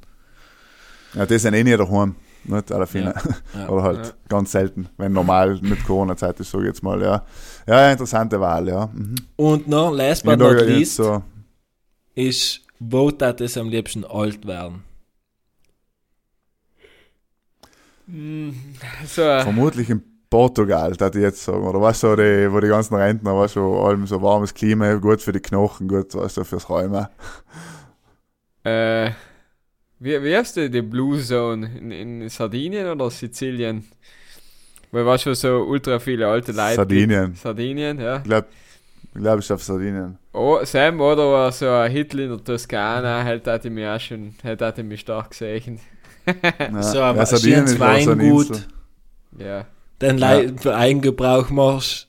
[1.14, 2.14] Ja, die sind eh nie daheim.
[2.44, 3.14] Nicht alle viele.
[3.54, 3.68] Ja.
[3.68, 4.12] Oder halt Ja.
[4.28, 7.24] ganz selten, wenn normal mit Corona-Zeit ist, so jetzt mal, ja.
[7.66, 8.88] Ja, interessante Wahl, ja.
[8.92, 9.14] Mhm.
[9.36, 11.22] Und noch, last but not least, so,
[12.14, 14.84] ist, wo tat es am liebsten alt werden?
[19.06, 21.66] So, äh, vermutlich in Portugal, da ich jetzt sagen.
[21.66, 25.22] Oder was so, die, wo die ganzen Rentner, was so, allem so warmes Klima, gut
[25.22, 27.06] für die Knochen, gut, was so fürs Räumen.
[28.64, 29.10] äh,
[30.04, 31.70] wie, wie heißt die, die Blue Zone?
[31.78, 33.84] In, in Sardinien oder Sizilien?
[34.92, 36.76] Weil war schon so ultra viele alte Leute.
[36.76, 37.26] Sardinien.
[37.26, 37.38] gibt.
[37.38, 38.18] Sardinien, ja.
[38.18, 38.46] Ich glaube,
[39.02, 40.18] ich glaub, ich auf Sardinien.
[40.32, 44.34] Oh, Sam oder war so ein Hitler in der Toskana, halt hat mich auch schon,
[44.44, 45.80] halt hat mich stark gesehen.
[46.58, 48.64] Ja, so, aber ja, Sardinien so Weingut, Insel.
[49.38, 49.66] Ja.
[50.00, 50.76] den Ja.
[50.76, 52.08] Eigengebrauch machst.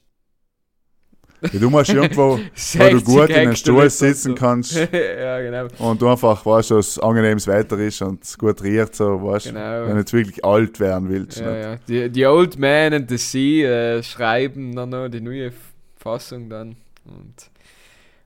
[1.54, 4.36] Ja, du musst irgendwo, wo du 60 gut in den Stuhl sitzen so.
[4.36, 5.68] kannst ja, genau.
[5.80, 9.48] und du einfach, weißt du, dass angenehmes Wetter ist und es gut riecht, so, weißt
[9.48, 9.82] du, Genau.
[9.88, 11.39] wenn du jetzt wirklich alt werden willst.
[11.39, 11.76] Ja, ja.
[11.88, 15.52] Die, die Old Man and the Sea äh, schreiben dann noch die neue
[15.98, 16.76] Fassung dann.
[17.06, 17.34] Und,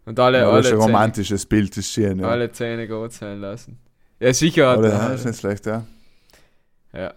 [0.06, 2.28] und alle, Ja, das alle, ist ein Zähne, romantisches Bild, das ist schön, ja.
[2.28, 3.78] alle Zähne gut sein lassen.
[4.20, 5.86] Ja, sicher hat Alle, ja, ist nicht schlecht, ja.
[6.94, 7.14] Ja.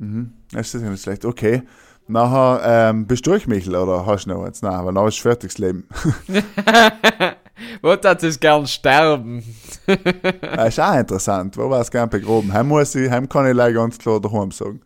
[0.00, 0.32] Mhm.
[0.52, 1.24] Das ist nicht schlecht.
[1.24, 1.62] Okay.
[2.08, 4.62] Nachher, ähm, bist du durch, Michel, oder hast du noch eins?
[4.62, 5.86] Nein, weil nachher ist fertig das Leben.
[7.82, 9.44] Wo hat es gern sterben?
[10.40, 11.56] Das ist auch interessant.
[11.56, 12.52] Wo war es gern begroben?
[12.52, 14.80] Heim muss ich, heim kann ich leider ganz klar daheim sagen.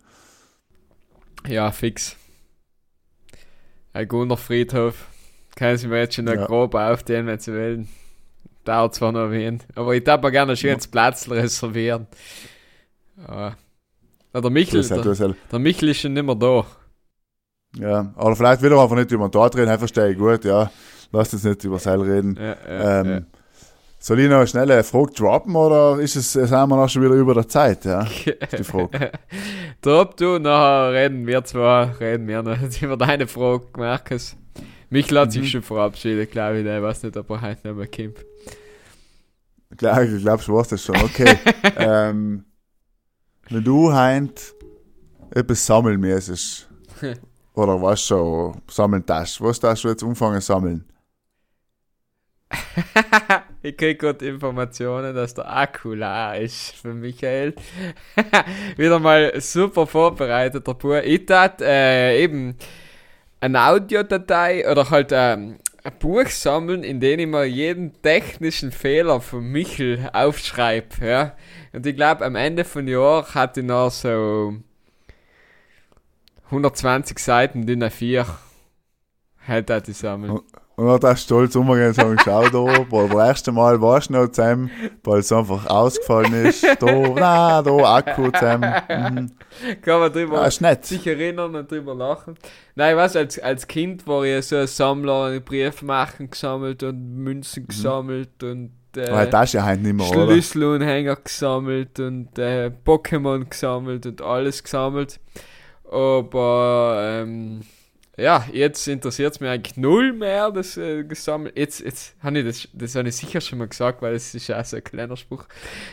[1.47, 2.17] Ja, fix.
[3.93, 5.07] Ein guter Friedhof.
[5.57, 6.47] Können Sie mir jetzt schon noch Ja.
[6.47, 7.89] grob aufstehen, wenn Sie wollen.
[8.65, 9.63] Dauert zwar noch wen.
[9.75, 12.07] Aber ich darf mir gerne ein schönes Platz reservieren.
[13.29, 13.57] Ja.
[14.35, 16.67] Ja, der Michel, halt, der, halt, der Michel ist schon nicht mehr da.
[17.79, 18.13] ja.
[18.17, 20.71] Aber vielleicht will er einfach nicht über den Tat reden, verstehe ich gut, ja.
[21.13, 22.37] Lass uns nicht über Seil reden.
[22.39, 23.27] Ja, ja, Ähm,
[24.05, 27.15] Soll ich noch eine schnelle Frage droppen oder ist es, sind wir noch schon wieder
[27.15, 27.87] über der Zeit?
[27.87, 29.13] Ja, die Frage.
[29.81, 34.37] Drop du, nachher reden wir zwar, reden wir noch über deine Frage, Markus.
[34.91, 37.87] Mich hat sich schon verabschiedet, glaube ich, ich weiß nicht, ob er heute noch mal
[37.87, 38.19] kommt.
[39.79, 40.97] Klar, ich glaube, du weißt das schon.
[40.97, 41.39] Okay.
[41.79, 42.45] ähm,
[43.51, 44.55] wenn du heint
[45.31, 46.69] etwas sammeln müsstest,
[47.55, 50.85] oder was schon, sammeln das, was darfst du jetzt umfangen sammeln?
[53.63, 57.55] ich krieg gerade Informationen, dass der Akku leer ist für Michael.
[58.77, 61.03] Wieder mal super vorbereitet, der Bub.
[61.05, 62.57] Ich tat äh, eben
[63.41, 69.21] eine Audiodatei oder halt ähm, ein Buch sammeln, in dem ich mir jeden technischen Fehler
[69.21, 71.07] von Michel aufschreibe.
[71.07, 71.37] Ja?
[71.75, 74.55] Und ich glaube, am Ende von Jahr hatte ich noch so
[76.47, 78.27] 120 Seiten DIN A4.
[79.49, 80.39] Halt das sammeln.
[80.77, 84.09] Und dann darfst du stolz umgehen und sagen, schau da, bei das erste Mal warst
[84.09, 84.71] du noch zusammen,
[85.03, 86.65] weil es einfach ausgefallen ist.
[86.81, 88.73] Da, na, da, Akku zusammen.
[88.89, 89.31] Mhm.
[89.83, 90.85] Kann man drüber nett.
[90.85, 92.37] sich erinnern und drüber lachen.
[92.77, 97.17] Nein, ich weiß, als, als Kind war ich so ein Sammler und Briefmarken gesammelt und
[97.17, 100.33] Münzen gesammelt und äh, Aber das ist ja heute nicht mehr, oder?
[100.33, 105.21] Schlüsselanhänger gesammelt und äh, Pokémon gesammelt und alles gesammelt.
[105.91, 107.63] Aber ähm,
[108.17, 111.59] ja, jetzt interessiert es mich eigentlich null mehr, das äh, gesammelt.
[111.59, 114.47] Jetzt, jetzt habe ich das, das habe ich sicher schon mal gesagt, weil es ist
[114.47, 115.45] ja so ein kleiner Spruch.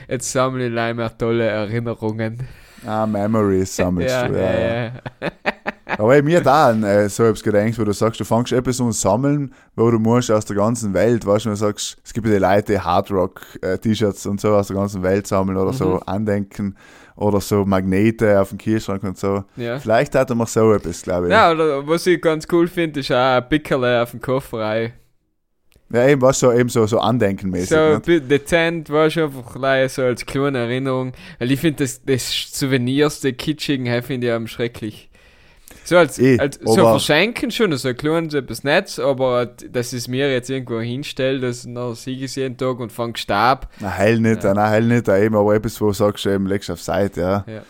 [0.07, 2.47] Jetzt sammle ich leider mehr tolle Erinnerungen.
[2.85, 4.83] Ah, Memories sammelst Ja, du, ja, ja.
[4.85, 4.91] ja.
[5.97, 8.91] Aber ey, mir da äh, so etwas gedacht, wo du sagst, du fängst etwas an
[8.91, 12.33] sammeln, wo du musst aus der ganzen Welt, weißt du, du sagst, es gibt ja
[12.33, 15.99] die Leute, die Hardrock-T-Shirts und so aus der ganzen Welt sammeln oder so Mhm.
[16.05, 16.77] Andenken
[17.15, 19.43] oder so Magnete auf dem Kühlschrank und so.
[19.55, 19.79] Ja.
[19.79, 21.31] Vielleicht hat er mal so etwas, glaube ich.
[21.31, 24.93] Ja, oder was ich ganz cool finde, ist auch ein Pickerle auf dem Kofferei.
[25.93, 27.69] Ja, eben was so, eben so, so Andenkenmäßig.
[27.69, 28.05] So nicht?
[28.05, 31.11] bisschen dezent, war schon einfach so als kleine Erinnerung.
[31.37, 35.10] Weil ich finde, das, das Souvenirs, die kitschigen, finde ich am schrecklich.
[35.91, 40.07] So als, Eh, als so verschenken schon, so ein kleines etwas Netz, aber dass es
[40.07, 43.67] mir jetzt irgendwo hinstellt, das dann sehe ich jeden Tag und fang Stab.
[43.81, 44.53] Na, heil nicht, Ja.
[44.53, 47.45] nein, heil nicht, eben, aber etwas, wo du sagst, eben, legst du auf Seite, ja.
[47.45, 47.61] Ja.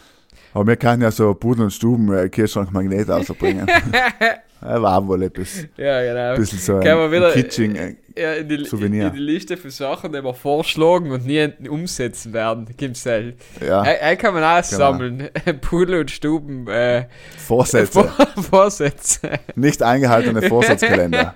[0.54, 3.68] Aber wir können ja so Pudel und Stuben, äh, Kühlschrank Magnet rausbringen.
[4.62, 5.66] ja, war wohl etwas.
[5.78, 6.32] Ja, genau.
[6.34, 7.76] Ein bisschen so ein, Können wir wieder- ein Kitsching.
[7.76, 9.08] Äh, Ja, in die, Souvenir.
[9.08, 13.36] in die Liste für Sachen, die wir vorschlagen und nie umsetzen werden, gibt's halt.
[13.66, 14.78] ja, Äh, äh, kann man auch Genau.
[14.78, 15.30] sammeln.
[15.62, 17.06] Pudel und Stuben äh,
[17.38, 17.92] Vorsätze.
[18.04, 18.10] Vor
[18.50, 19.22] Vorsätze.
[19.56, 21.34] nicht eingehaltene Vorsatzkalender.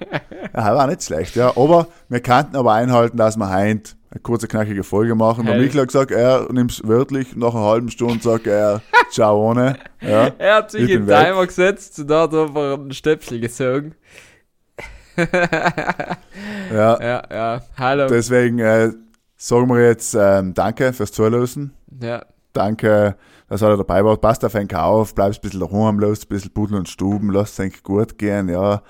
[0.53, 1.55] Ja, war nicht schlecht, ja.
[1.55, 5.45] Aber wir kannten aber einhalten, dass wir heint eine kurze, knackige Folge machen.
[5.45, 5.63] Der Hey.
[5.63, 7.35] Michael hat gesagt, er nimmt es wörtlich.
[7.35, 9.77] Nach einer halben Stunde sagt er, ciao ohne.
[9.99, 10.31] Ja.
[10.37, 11.25] Er hat sich Ich in den weg.
[11.27, 13.93] Timer gesetzt und da hat er einfach einen Stöpsel gezogen.
[15.17, 16.97] ja.
[17.01, 17.61] Ja, ja.
[17.77, 18.07] Hallo.
[18.07, 18.91] Deswegen äh,
[19.35, 21.73] sagen wir jetzt ähm, Danke fürs Zuhören.
[22.01, 22.25] ja.
[22.53, 23.17] Danke,
[23.49, 24.21] dass alle dabei wart.
[24.21, 27.55] Passt auf einen auf, bleibst ein bisschen daheim, lasst ein bisschen Pudeln und Stuben, lasst
[27.55, 28.81] es eigentlich gut gehen, ja.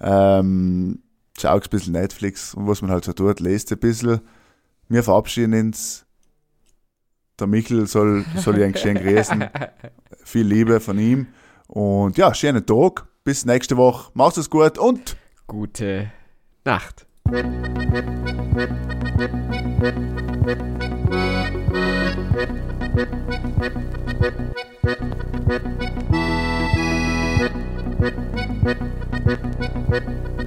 [0.00, 1.02] Ähm,
[1.38, 4.20] schaut ein bisschen Netflix und was man halt so tut, lest ein bisschen.
[4.88, 6.06] Wir verabschieden uns.
[7.40, 9.44] Der Michel soll, soll eigentlich schön grüßen.
[10.24, 11.28] Viel Liebe von ihm.
[11.66, 13.06] Und ja, schönen Tag.
[13.24, 14.10] Bis nächste Woche.
[14.14, 15.16] Macht es gut und
[15.46, 16.10] Gute
[16.64, 17.06] Nacht.
[17.30, 17.42] Ja,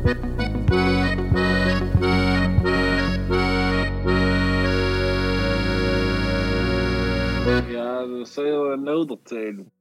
[0.04, 0.35] dat
[8.06, 9.72] Alltså, du säger en nudetid.